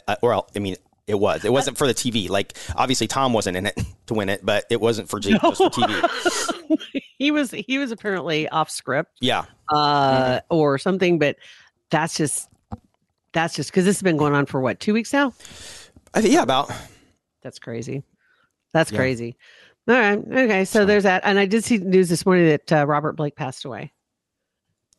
Uh, 0.07 0.15
or 0.21 0.33
I 0.33 0.59
mean. 0.59 0.75
It 1.07 1.19
was. 1.19 1.45
It 1.45 1.51
wasn't 1.51 1.77
for 1.77 1.85
the 1.87 1.93
TV. 1.93 2.29
Like 2.29 2.57
obviously 2.75 3.07
Tom 3.07 3.31
wasn't 3.33 3.57
in 3.57 3.67
it 3.67 3.79
to 4.07 4.13
win 4.13 4.29
it, 4.29 4.43
but 4.43 4.65
it 4.69 4.81
wasn't 4.81 5.09
for 5.09 5.19
G- 5.19 5.37
just 5.37 5.57
for 5.57 5.69
TV. 5.69 6.79
he 7.17 7.31
was 7.31 7.51
he 7.51 7.77
was 7.77 7.91
apparently 7.91 8.49
off 8.49 8.69
script 8.69 9.11
Yeah. 9.21 9.45
uh 9.71 10.39
or 10.49 10.77
something 10.77 11.17
but 11.19 11.37
that's 11.91 12.17
just 12.17 12.49
that's 13.33 13.55
just 13.55 13.69
because 13.71 13.85
this 13.85 13.97
has 13.97 14.01
been 14.03 14.17
going 14.17 14.33
on 14.33 14.45
for 14.45 14.59
what 14.61 14.79
two 14.79 14.93
weeks 14.93 15.13
now 15.13 15.27
I 16.13 16.21
think 16.21 16.33
yeah, 16.33 16.41
about 16.41 16.71
that's 17.41 17.59
crazy 17.59 18.03
that's 18.73 18.91
Yeah. 18.91 18.97
crazy 18.97 19.37
all 19.87 19.95
right 19.95 20.17
okay 20.19 20.65
so, 20.65 20.85
there's 20.85 21.03
that 21.03 21.21
and 21.23 21.37
i 21.39 21.45
did 21.45 21.63
see 21.63 21.77
news 21.77 22.09
this 22.09 22.25
morning 22.25 22.47
that 22.47 22.71
uh, 22.73 22.85
robert 22.87 23.13
blake 23.15 23.35
passed 23.35 23.63
away 23.65 23.93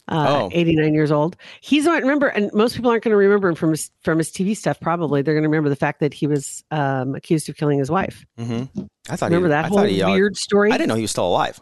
uh, 0.08 0.26
Oh. 0.44 0.50
89 0.52 0.94
years 0.94 1.10
old 1.10 1.36
he's 1.60 1.84
not 1.84 2.00
remember 2.00 2.28
and 2.28 2.52
most 2.52 2.76
people 2.76 2.90
aren't 2.90 3.02
going 3.02 3.12
to 3.12 3.16
remember 3.16 3.48
him 3.48 3.54
from 3.54 3.70
his 3.70 3.90
from 4.02 4.18
his 4.18 4.30
tv 4.30 4.56
stuff 4.56 4.78
probably 4.80 5.20
they're 5.22 5.34
going 5.34 5.42
to 5.42 5.48
remember 5.48 5.68
the 5.68 5.76
fact 5.76 6.00
that 6.00 6.14
he 6.14 6.26
was 6.26 6.62
um, 6.70 7.14
accused 7.14 7.48
of 7.48 7.56
killing 7.56 7.78
his 7.78 7.90
wife 7.90 8.24
hmm 8.38 8.64
I 9.08 9.16
thought 9.16 9.26
remember 9.26 9.48
he, 9.48 9.50
that 9.50 9.64
I 9.64 9.68
whole 9.68 9.78
thought 9.78 9.88
he, 9.88 10.02
uh, 10.02 10.10
weird 10.12 10.36
story 10.36 10.70
I 10.70 10.76
didn't 10.78 10.88
know 10.88 10.94
he 10.94 11.02
was 11.02 11.10
still 11.10 11.26
alive. 11.26 11.60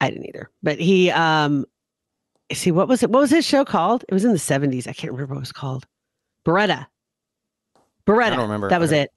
I 0.00 0.08
didn't 0.10 0.26
either. 0.28 0.48
But 0.62 0.78
he 0.78 1.10
um 1.10 1.66
see 2.52 2.70
what 2.70 2.88
was 2.88 3.02
it 3.02 3.10
what 3.10 3.20
was 3.20 3.30
his 3.30 3.44
show 3.44 3.64
called? 3.64 4.04
It 4.08 4.14
was 4.14 4.24
in 4.24 4.32
the 4.32 4.38
70s. 4.38 4.86
I 4.88 4.92
can't 4.92 5.12
remember 5.12 5.34
what 5.34 5.40
it 5.40 5.42
was 5.42 5.52
called. 5.52 5.86
Baretta. 6.46 6.86
Baretta. 8.06 8.26
I 8.26 8.30
don't 8.30 8.40
remember. 8.40 8.68
That 8.70 8.80
was 8.80 8.92
it. 8.92 9.10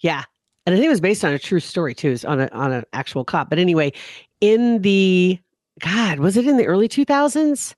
Yeah. 0.00 0.24
And 0.66 0.74
I 0.74 0.76
think 0.76 0.86
it 0.86 0.90
was 0.90 1.00
based 1.00 1.24
on 1.24 1.32
a 1.32 1.38
true 1.38 1.60
story 1.60 1.94
too, 1.94 2.10
it's 2.10 2.24
on 2.24 2.40
a 2.40 2.48
on 2.48 2.72
an 2.72 2.84
actual 2.92 3.24
cop. 3.24 3.48
But 3.48 3.58
anyway, 3.58 3.92
in 4.40 4.82
the 4.82 5.38
God, 5.80 6.18
was 6.18 6.36
it 6.36 6.46
in 6.46 6.56
the 6.56 6.66
early 6.66 6.88
2000s? 6.88 7.74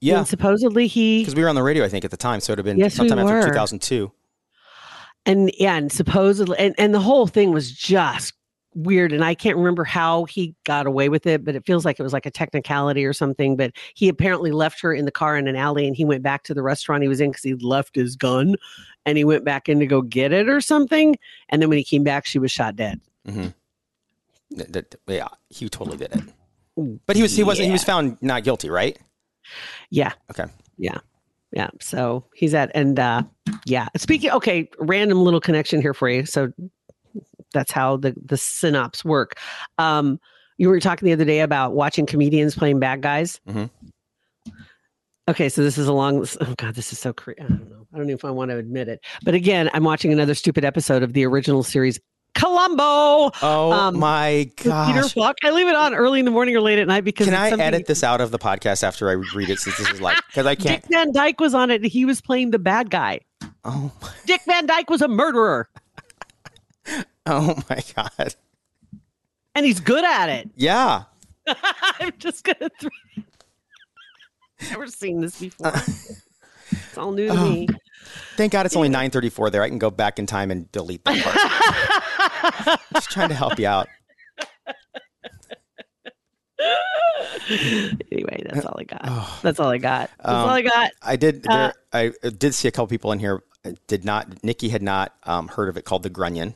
Yeah, 0.00 0.16
When 0.16 0.24
supposedly 0.26 0.86
he 0.86 1.20
because 1.22 1.34
we 1.34 1.42
were 1.42 1.48
on 1.48 1.54
the 1.56 1.62
radio, 1.62 1.84
I 1.84 1.88
think, 1.88 2.04
at 2.04 2.10
the 2.10 2.16
time, 2.16 2.40
so 2.40 2.52
it 2.52 2.52
would 2.52 2.58
have 2.60 2.64
been 2.66 2.78
Yes, 2.78 2.98
we 2.98 3.08
sometime 3.08 3.26
after 3.26 3.48
2002. 3.48 4.12
and 5.26 5.50
yeah, 5.58 5.76
and 5.76 5.90
supposedly 5.90 6.56
and, 6.58 6.74
and 6.78 6.94
the 6.94 7.00
whole 7.00 7.26
thing 7.26 7.52
was 7.52 7.70
just 7.72 8.34
weird 8.74 9.12
and 9.12 9.24
I 9.24 9.34
can't 9.34 9.56
remember 9.56 9.82
how 9.82 10.24
he 10.26 10.54
got 10.64 10.86
away 10.86 11.08
with 11.08 11.26
it, 11.26 11.44
but 11.44 11.56
it 11.56 11.66
feels 11.66 11.84
like 11.84 11.98
it 11.98 12.02
was 12.04 12.12
like 12.12 12.26
a 12.26 12.30
technicality 12.30 13.04
or 13.04 13.12
something. 13.12 13.56
But 13.56 13.72
he 13.94 14.08
apparently 14.08 14.52
left 14.52 14.80
her 14.82 14.94
in 14.94 15.04
the 15.04 15.10
car 15.10 15.36
in 15.36 15.48
an 15.48 15.56
alley 15.56 15.86
and 15.88 15.96
he 15.96 16.04
went 16.04 16.22
back 16.22 16.44
to 16.44 16.54
the 16.54 16.62
restaurant 16.62 17.02
he 17.02 17.08
was 17.08 17.20
in 17.20 17.30
because 17.30 17.42
he 17.42 17.54
left 17.54 17.96
his 17.96 18.14
gun 18.14 18.54
and 19.04 19.18
he 19.18 19.24
went 19.24 19.44
back 19.44 19.68
in 19.68 19.80
to 19.80 19.86
go 19.86 20.00
get 20.02 20.32
it 20.32 20.48
or 20.48 20.60
something. 20.60 21.16
And 21.48 21.60
then 21.60 21.68
when 21.70 21.78
he 21.78 21.82
came 21.82 22.04
back, 22.04 22.24
she 22.24 22.38
was 22.38 22.52
shot 22.52 22.76
dead. 22.76 23.00
Mm-hmm. 23.26 23.48
That- 24.72 24.94
yeah, 25.08 25.28
he 25.48 25.68
totally 25.68 25.96
did 25.96 26.14
it. 26.14 26.22
But 27.06 27.16
he 27.16 27.22
was 27.22 27.34
he 27.34 27.42
wasn't 27.42 27.66
he 27.66 27.72
was 27.72 27.82
found 27.82 28.18
not 28.22 28.44
guilty, 28.44 28.70
right? 28.70 28.96
Yeah. 29.90 30.12
Okay. 30.30 30.44
Yeah. 30.76 30.98
Yeah. 31.52 31.68
So 31.80 32.24
he's 32.34 32.54
at, 32.54 32.70
and 32.74 32.98
uh, 32.98 33.22
yeah. 33.64 33.88
Speaking, 33.96 34.30
okay, 34.32 34.68
random 34.78 35.22
little 35.22 35.40
connection 35.40 35.80
here 35.80 35.94
for 35.94 36.08
you. 36.08 36.26
So 36.26 36.52
that's 37.52 37.72
how 37.72 37.96
the, 37.96 38.14
the 38.24 38.36
synops 38.36 39.04
work. 39.04 39.34
Um, 39.78 40.20
you 40.58 40.68
were 40.68 40.80
talking 40.80 41.06
the 41.06 41.12
other 41.12 41.24
day 41.24 41.40
about 41.40 41.72
watching 41.74 42.04
comedians 42.04 42.54
playing 42.54 42.80
bad 42.80 43.00
guys. 43.00 43.40
Mhm. 43.48 43.70
Okay, 45.28 45.48
so 45.50 45.62
this 45.62 45.76
is 45.76 45.88
along. 45.88 46.26
Oh 46.40 46.54
God, 46.56 46.74
this 46.74 46.92
is 46.92 46.98
so. 46.98 47.12
Cre- 47.12 47.32
I 47.38 47.42
don't 47.42 47.68
know. 47.68 47.86
I 47.92 47.98
don't 47.98 48.06
know 48.06 48.14
if 48.14 48.24
I 48.24 48.30
want 48.30 48.50
to 48.50 48.56
admit 48.56 48.88
it, 48.88 49.00
but 49.22 49.34
again, 49.34 49.68
I'm 49.74 49.84
watching 49.84 50.12
another 50.12 50.34
stupid 50.34 50.64
episode 50.64 51.02
of 51.02 51.12
the 51.12 51.24
original 51.26 51.62
series, 51.62 52.00
Columbo. 52.38 53.30
Oh 53.42 53.72
Um, 53.72 53.98
my 53.98 54.50
with 54.56 54.56
Peter! 54.86 55.02
Falk. 55.08 55.36
I 55.42 55.50
leave 55.50 55.66
it 55.66 55.74
on 55.74 55.94
early 55.94 56.18
in 56.20 56.24
the 56.24 56.30
morning 56.30 56.54
or 56.56 56.60
late 56.60 56.78
at 56.78 56.86
night 56.86 57.04
because 57.04 57.26
Can 57.26 57.34
I 57.34 57.50
edit 57.50 57.86
this 57.86 58.04
out 58.04 58.20
of 58.20 58.30
the 58.30 58.38
podcast 58.38 58.82
after 58.82 59.08
I 59.10 59.14
read 59.34 59.50
it? 59.50 59.58
Since 59.58 59.76
this 59.78 59.90
is 59.90 60.00
like 60.00 60.16
because 60.28 60.46
I 60.46 60.54
can't. 60.56 60.82
Dick 60.82 60.90
Van 60.90 61.12
Dyke 61.12 61.40
was 61.40 61.52
on 61.54 61.70
it. 61.70 61.82
and 61.82 61.86
He 61.90 62.04
was 62.04 62.20
playing 62.20 62.50
the 62.52 62.58
bad 62.58 62.90
guy. 62.90 63.20
Oh, 63.64 63.90
my. 64.00 64.10
Dick 64.26 64.40
Van 64.46 64.66
Dyke 64.66 64.88
was 64.88 65.02
a 65.02 65.08
murderer, 65.08 65.68
oh 67.26 67.56
my 67.68 67.82
god! 67.96 68.34
and 69.54 69.66
he's 69.66 69.80
good 69.80 70.04
at 70.04 70.28
it. 70.28 70.48
Yeah. 70.56 71.04
I'm 72.00 72.12
just 72.18 72.44
gonna. 72.44 72.70
Throw... 72.80 72.90
Never 74.70 74.86
seen 74.86 75.20
this 75.22 75.40
before. 75.40 75.72
it's 75.74 76.96
all 76.98 77.10
new 77.12 77.26
to 77.28 77.32
Oh. 77.32 77.48
me. 77.50 77.68
Thank 78.36 78.52
God 78.52 78.66
it's 78.66 78.76
only 78.76 78.88
9:34 78.88 79.50
there. 79.50 79.62
I 79.62 79.68
can 79.68 79.78
go 79.78 79.90
back 79.90 80.18
in 80.18 80.26
time 80.26 80.50
and 80.50 80.70
delete 80.72 81.04
that 81.04 81.22
part. 81.22 81.97
Just 82.94 83.10
trying 83.10 83.28
to 83.28 83.34
help 83.34 83.58
you 83.58 83.66
out. 83.66 83.88
anyway, 87.48 88.42
that's 88.48 88.66
all 88.66 88.76
I 88.78 88.84
got. 88.84 89.40
That's 89.42 89.60
all 89.60 89.68
I 89.70 89.78
got. 89.78 90.10
That's 90.18 90.28
all 90.28 90.44
Um, 90.48 90.50
I 90.50 90.62
got. 90.62 90.90
I 91.02 91.16
did. 91.16 91.46
Uh, 91.46 91.72
There, 91.92 92.12
I 92.24 92.28
did 92.30 92.54
see 92.54 92.68
a 92.68 92.70
couple 92.70 92.86
people 92.88 93.12
in 93.12 93.18
here. 93.18 93.42
uh, 93.64 93.72
Did 93.86 94.04
not. 94.04 94.42
Nikki 94.44 94.68
had 94.68 94.82
not 94.82 95.14
um, 95.24 95.48
heard 95.48 95.68
of 95.68 95.76
it 95.76 95.84
called 95.84 96.02
the 96.02 96.10
Grunion. 96.10 96.54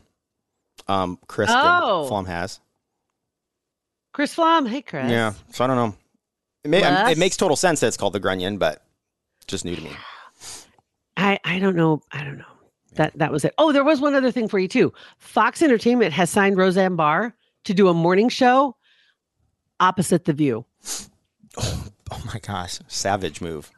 Um, 0.89 1.19
Chris. 1.29 1.51
Oh. 1.53 2.07
Flom 2.09 2.27
has. 2.27 2.61
Chris 4.13 4.35
Flom. 4.35 4.67
Hey, 4.67 4.83
Chris. 4.83 5.11
Yeah. 5.11 5.35
So 5.53 5.65
I 5.65 5.67
don't 5.69 5.77
know. 5.77 5.95
It, 6.65 6.69
may, 6.69 6.83
um, 6.83 7.09
it 7.09 7.19
makes 7.19 7.37
total 7.37 7.57
sense 7.57 7.81
that 7.81 7.89
it's 7.89 7.97
called 7.97 8.13
the 8.13 8.21
Grunion, 8.21 8.59
but 8.59 8.85
just 9.47 9.65
new 9.65 9.75
to 9.75 9.83
me. 9.83 9.93
I 11.17 11.39
I 11.45 11.59
don't 11.59 11.77
know. 11.77 12.03
I 12.13 12.25
don't 12.25 12.39
know. 12.39 12.45
That 12.95 13.13
that 13.19 13.33
was 13.33 13.45
it. 13.45 13.55
Oh, 13.59 13.73
there 13.73 13.85
was 13.85 14.01
one 14.01 14.15
other 14.15 14.31
thing 14.31 14.49
for 14.49 14.59
you 14.59 14.69
too. 14.69 14.93
Fox 15.19 15.63
Entertainment 15.63 16.13
has 16.13 16.29
signed 16.31 16.57
Roseanne 16.57 16.97
Barr 16.97 17.35
to 17.65 17.75
do 17.75 17.89
a 17.89 17.95
morning 17.95 18.29
show 18.29 18.77
opposite 19.81 20.25
The 20.25 20.33
View. 20.33 20.65
Oh, 21.57 21.85
oh 22.11 22.23
my 22.27 22.39
gosh, 22.41 22.79
savage 22.89 23.41
move. 23.41 23.71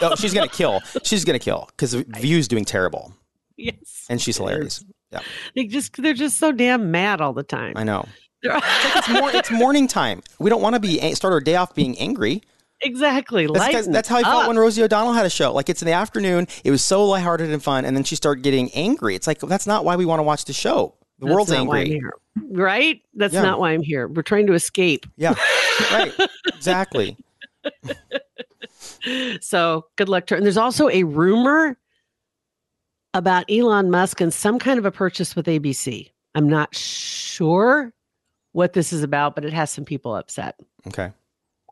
Oh, 0.00 0.14
she's 0.16 0.34
gonna 0.34 0.48
kill. 0.48 0.80
She's 1.02 1.24
gonna 1.24 1.38
kill 1.38 1.68
because 1.70 1.94
View's 1.94 2.48
doing 2.48 2.64
terrible, 2.64 3.12
Yes. 3.56 4.06
and 4.10 4.20
she's 4.20 4.36
hilarious. 4.36 4.84
Yeah, 5.10 5.20
They 5.54 5.64
just 5.64 5.96
they're 6.02 6.12
just 6.14 6.38
so 6.38 6.52
damn 6.52 6.90
mad 6.90 7.20
all 7.20 7.32
the 7.32 7.42
time. 7.42 7.72
I 7.76 7.84
know. 7.84 8.06
They're- 8.42 8.60
It's 8.62 9.08
more. 9.08 9.30
It's 9.32 9.50
morning 9.50 9.88
time. 9.88 10.22
We 10.38 10.50
don't 10.50 10.60
want 10.62 10.74
to 10.74 10.80
be 10.80 10.98
start 11.14 11.32
our 11.32 11.40
day 11.40 11.56
off 11.56 11.74
being 11.74 11.98
angry. 11.98 12.42
Exactly. 12.80 13.46
That's, 13.46 13.86
that's 13.88 14.08
how 14.08 14.16
I 14.18 14.22
felt 14.22 14.42
up. 14.42 14.48
when 14.48 14.56
Rosie 14.58 14.82
O'Donnell 14.82 15.12
had 15.12 15.26
a 15.26 15.30
show. 15.30 15.52
Like 15.52 15.68
it's 15.68 15.82
in 15.82 15.86
the 15.86 15.92
afternoon. 15.92 16.46
It 16.64 16.70
was 16.70 16.84
so 16.84 17.04
lighthearted 17.06 17.50
and 17.50 17.62
fun, 17.62 17.84
and 17.84 17.96
then 17.96 18.04
she 18.04 18.16
started 18.16 18.42
getting 18.42 18.70
angry. 18.72 19.14
It's 19.14 19.26
like 19.26 19.40
that's 19.40 19.66
not 19.66 19.84
why 19.84 19.96
we 19.96 20.04
want 20.06 20.18
to 20.20 20.24
watch 20.24 20.44
the 20.44 20.52
show. 20.52 20.94
The 21.18 21.26
That's 21.26 21.34
world's 21.34 21.50
not 21.50 21.66
why 21.66 21.78
I'm 21.80 21.92
angry. 21.92 22.10
Right? 22.50 23.02
That's 23.14 23.34
Yeah. 23.34 23.42
not 23.42 23.58
why 23.58 23.72
I'm 23.72 23.82
here. 23.82 24.06
We're 24.06 24.22
trying 24.22 24.46
to 24.46 24.52
escape. 24.54 25.04
Yeah, 25.16 25.34
right. 25.92 26.12
Exactly. 26.48 27.16
So 29.40 29.86
good 29.96 30.08
luck 30.08 30.26
to 30.26 30.34
her. 30.34 30.36
And 30.36 30.44
there's 30.44 30.56
also 30.56 30.88
a 30.88 31.02
rumor 31.04 31.76
about 33.14 33.50
Elon 33.50 33.90
Musk 33.90 34.20
and 34.20 34.32
some 34.32 34.58
kind 34.58 34.78
of 34.78 34.84
a 34.84 34.90
purchase 34.90 35.34
with 35.36 35.46
ABC. 35.46 36.10
I'm 36.34 36.48
not 36.48 36.74
sure 36.74 37.92
what 38.52 38.72
this 38.72 38.92
is 38.92 39.02
about, 39.02 39.34
but 39.34 39.44
it 39.44 39.52
has 39.52 39.70
some 39.70 39.84
people 39.84 40.14
upset. 40.14 40.58
Okay. 40.86 41.10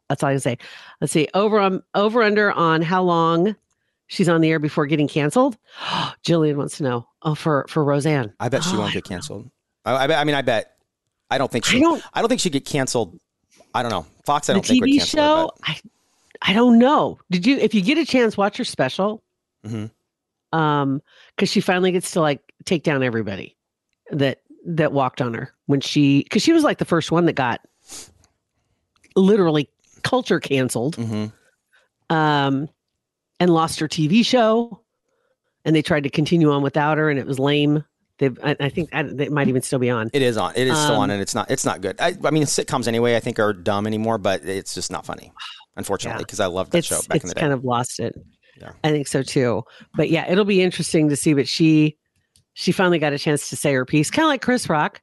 That's 0.08 0.22
all 0.22 0.28
I 0.30 0.32
can 0.34 0.40
say. 0.40 0.58
Let's 1.00 1.12
see. 1.12 1.28
Over 1.34 1.58
on 1.58 1.82
over 1.94 2.22
under 2.22 2.52
on 2.52 2.82
how 2.82 3.02
long 3.02 3.56
she's 4.06 4.28
on 4.28 4.40
the 4.40 4.50
air 4.50 4.58
before 4.58 4.86
getting 4.86 5.08
canceled. 5.08 5.56
Jillian 6.24 6.56
wants 6.56 6.76
to 6.78 6.82
know. 6.84 7.08
Oh, 7.22 7.34
for 7.34 7.66
for 7.68 7.82
Roseanne. 7.84 8.32
I 8.38 8.48
bet 8.48 8.62
she 8.64 8.70
Oh, 8.74 8.78
won't 8.78 8.90
I 8.90 8.94
get 8.94 9.04
canceled. 9.04 9.50
I, 9.84 9.94
I, 9.96 10.06
bet, 10.06 10.18
I 10.18 10.24
mean, 10.24 10.34
I 10.34 10.42
bet. 10.42 10.76
I 11.30 11.38
don't 11.38 11.50
think 11.50 11.64
she. 11.64 11.78
I 11.78 11.80
don't- 11.80 12.02
I 12.14 12.20
don't, 12.22 12.28
think 12.28 12.40
she'd 12.40 12.52
get 12.52 12.64
canceled. 12.64 13.18
I 13.74 13.82
don't 13.82 13.90
know. 13.90 14.06
Fox. 14.24 14.48
I 14.48 14.52
don't 14.54 14.64
think 14.64 14.80
would 14.82 14.90
TV 14.90 14.98
cancel 14.98 15.18
show. 15.18 15.50
I 15.64 15.78
I 16.42 16.52
don't 16.52 16.78
know. 16.78 17.18
Did 17.30 17.46
you? 17.46 17.56
If 17.58 17.74
you 17.74 17.82
get 17.82 17.98
a 17.98 18.04
chance, 18.06 18.36
watch 18.36 18.56
her 18.58 18.64
special. 18.64 19.22
Mhm. 19.66 19.90
Um, 20.52 21.02
because 21.34 21.50
she 21.50 21.60
finally 21.60 21.90
gets 21.92 22.12
to 22.12 22.20
like 22.20 22.40
take 22.64 22.84
down 22.84 23.02
everybody 23.02 23.56
that 24.12 24.40
that 24.66 24.92
walked 24.92 25.20
on 25.20 25.34
her 25.34 25.52
when 25.66 25.80
she 25.80 26.22
because 26.22 26.42
she 26.42 26.52
was 26.52 26.62
like 26.64 26.78
the 26.78 26.84
first 26.84 27.10
one 27.10 27.26
that 27.26 27.32
got 27.34 27.60
literally 29.16 29.68
culture 30.02 30.40
canceled. 30.40 30.96
Mhm. 30.96 31.32
Um, 32.10 32.68
and 33.40 33.50
lost 33.52 33.80
her 33.80 33.88
TV 33.88 34.24
show, 34.24 34.82
and 35.64 35.74
they 35.76 35.82
tried 35.82 36.04
to 36.04 36.10
continue 36.10 36.50
on 36.52 36.62
without 36.62 36.96
her, 36.98 37.10
and 37.10 37.18
it 37.18 37.26
was 37.26 37.38
lame. 37.38 37.84
They've, 38.18 38.38
I, 38.42 38.56
I 38.60 38.68
think 38.70 38.88
I, 38.94 39.00
it 39.00 39.30
might 39.30 39.48
even 39.48 39.60
still 39.60 39.78
be 39.78 39.90
on. 39.90 40.08
It 40.14 40.22
is 40.22 40.38
on. 40.38 40.52
It 40.56 40.68
is 40.68 40.78
still 40.78 40.94
on, 40.96 41.10
Um, 41.10 41.14
and 41.14 41.20
it's 41.20 41.34
not. 41.34 41.50
It's 41.50 41.64
not 41.66 41.82
good. 41.82 41.96
I, 42.00 42.14
I 42.24 42.30
mean, 42.30 42.44
sitcoms 42.44 42.88
anyway. 42.88 43.14
I 43.16 43.20
think 43.20 43.38
are 43.38 43.52
dumb 43.52 43.86
anymore, 43.86 44.16
but 44.16 44.42
it's 44.44 44.72
just 44.74 44.90
not 44.90 45.04
funny, 45.04 45.32
unfortunately, 45.76 46.20
Yeah. 46.20 46.24
because 46.24 46.40
I 46.40 46.46
loved 46.46 46.72
that 46.72 46.78
it's 46.78 46.86
show 46.86 47.00
back 47.08 47.22
in 47.22 47.28
the 47.28 47.34
day. 47.34 47.40
kind 47.40 47.52
of 47.52 47.62
lost 47.64 48.00
it. 48.00 48.14
Yeah. 48.58 48.70
I 48.84 48.90
think 48.90 49.06
so 49.06 49.22
too. 49.22 49.64
But 49.96 50.08
yeah, 50.08 50.30
it'll 50.30 50.46
be 50.46 50.62
interesting 50.62 51.10
to 51.10 51.16
see. 51.16 51.34
But 51.34 51.46
she 51.46 51.98
she 52.54 52.72
finally 52.72 52.98
got 52.98 53.12
a 53.12 53.18
chance 53.18 53.50
to 53.50 53.56
say 53.56 53.74
her 53.74 53.84
piece, 53.84 54.10
kind 54.10 54.24
of 54.24 54.28
like 54.30 54.40
Chris 54.40 54.70
Rock, 54.70 54.98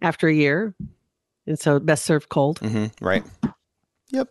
after 0.00 0.28
a 0.28 0.32
year, 0.32 0.74
and 1.46 1.58
so 1.58 1.78
best 1.78 2.06
served 2.06 2.30
cold. 2.30 2.58
hmm 2.60 2.86
right. 3.02 3.22
Yep. 4.10 4.28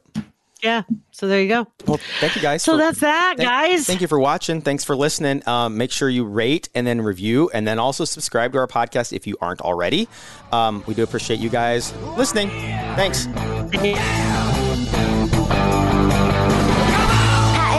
Yeah. 0.62 0.82
So 1.12 1.28
there 1.30 1.42
you 1.42 1.48
go. 1.48 1.68
Well, 1.88 2.00
thank 2.20 2.36
you 2.36 2.42
guys. 2.42 2.64
So 2.64 2.74
for- 2.74 2.78
that's 2.78 3.00
that, 3.00 3.36
thank- 3.38 3.50
guys. 3.50 3.86
Thank 3.88 4.02
you 4.02 4.08
for 4.08 4.20
watching. 4.20 4.60
Thanks 4.62 4.84
for 4.84 4.94
listening. 4.94 5.42
Um, 5.48 5.78
make 5.78 5.90
sure 5.92 6.10
you 6.10 6.26
rate 6.26 6.68
and 6.76 6.86
then 6.86 7.00
review, 7.02 7.50
and 7.54 7.66
then 7.66 7.80
also 7.80 8.04
subscribe 8.04 8.52
to 8.54 8.60
our 8.60 8.68
podcast 8.68 9.14
if 9.14 9.26
you 9.26 9.38
aren't 9.40 9.62
already. 9.62 10.10
Um, 10.52 10.84
we 10.86 10.96
do 10.96 11.04
appreciate 11.04 11.40
you 11.40 11.50
guys 11.50 11.94
listening. 12.18 12.50
Thanks. 12.50 13.28
Pat 13.28 13.86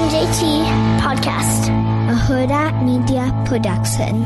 and 0.01 0.11
JT 0.11 0.65
Podcast, 1.01 1.69
a 2.11 2.15
Hurrdat 2.15 2.83
Media 2.83 3.31
Production. 3.47 4.25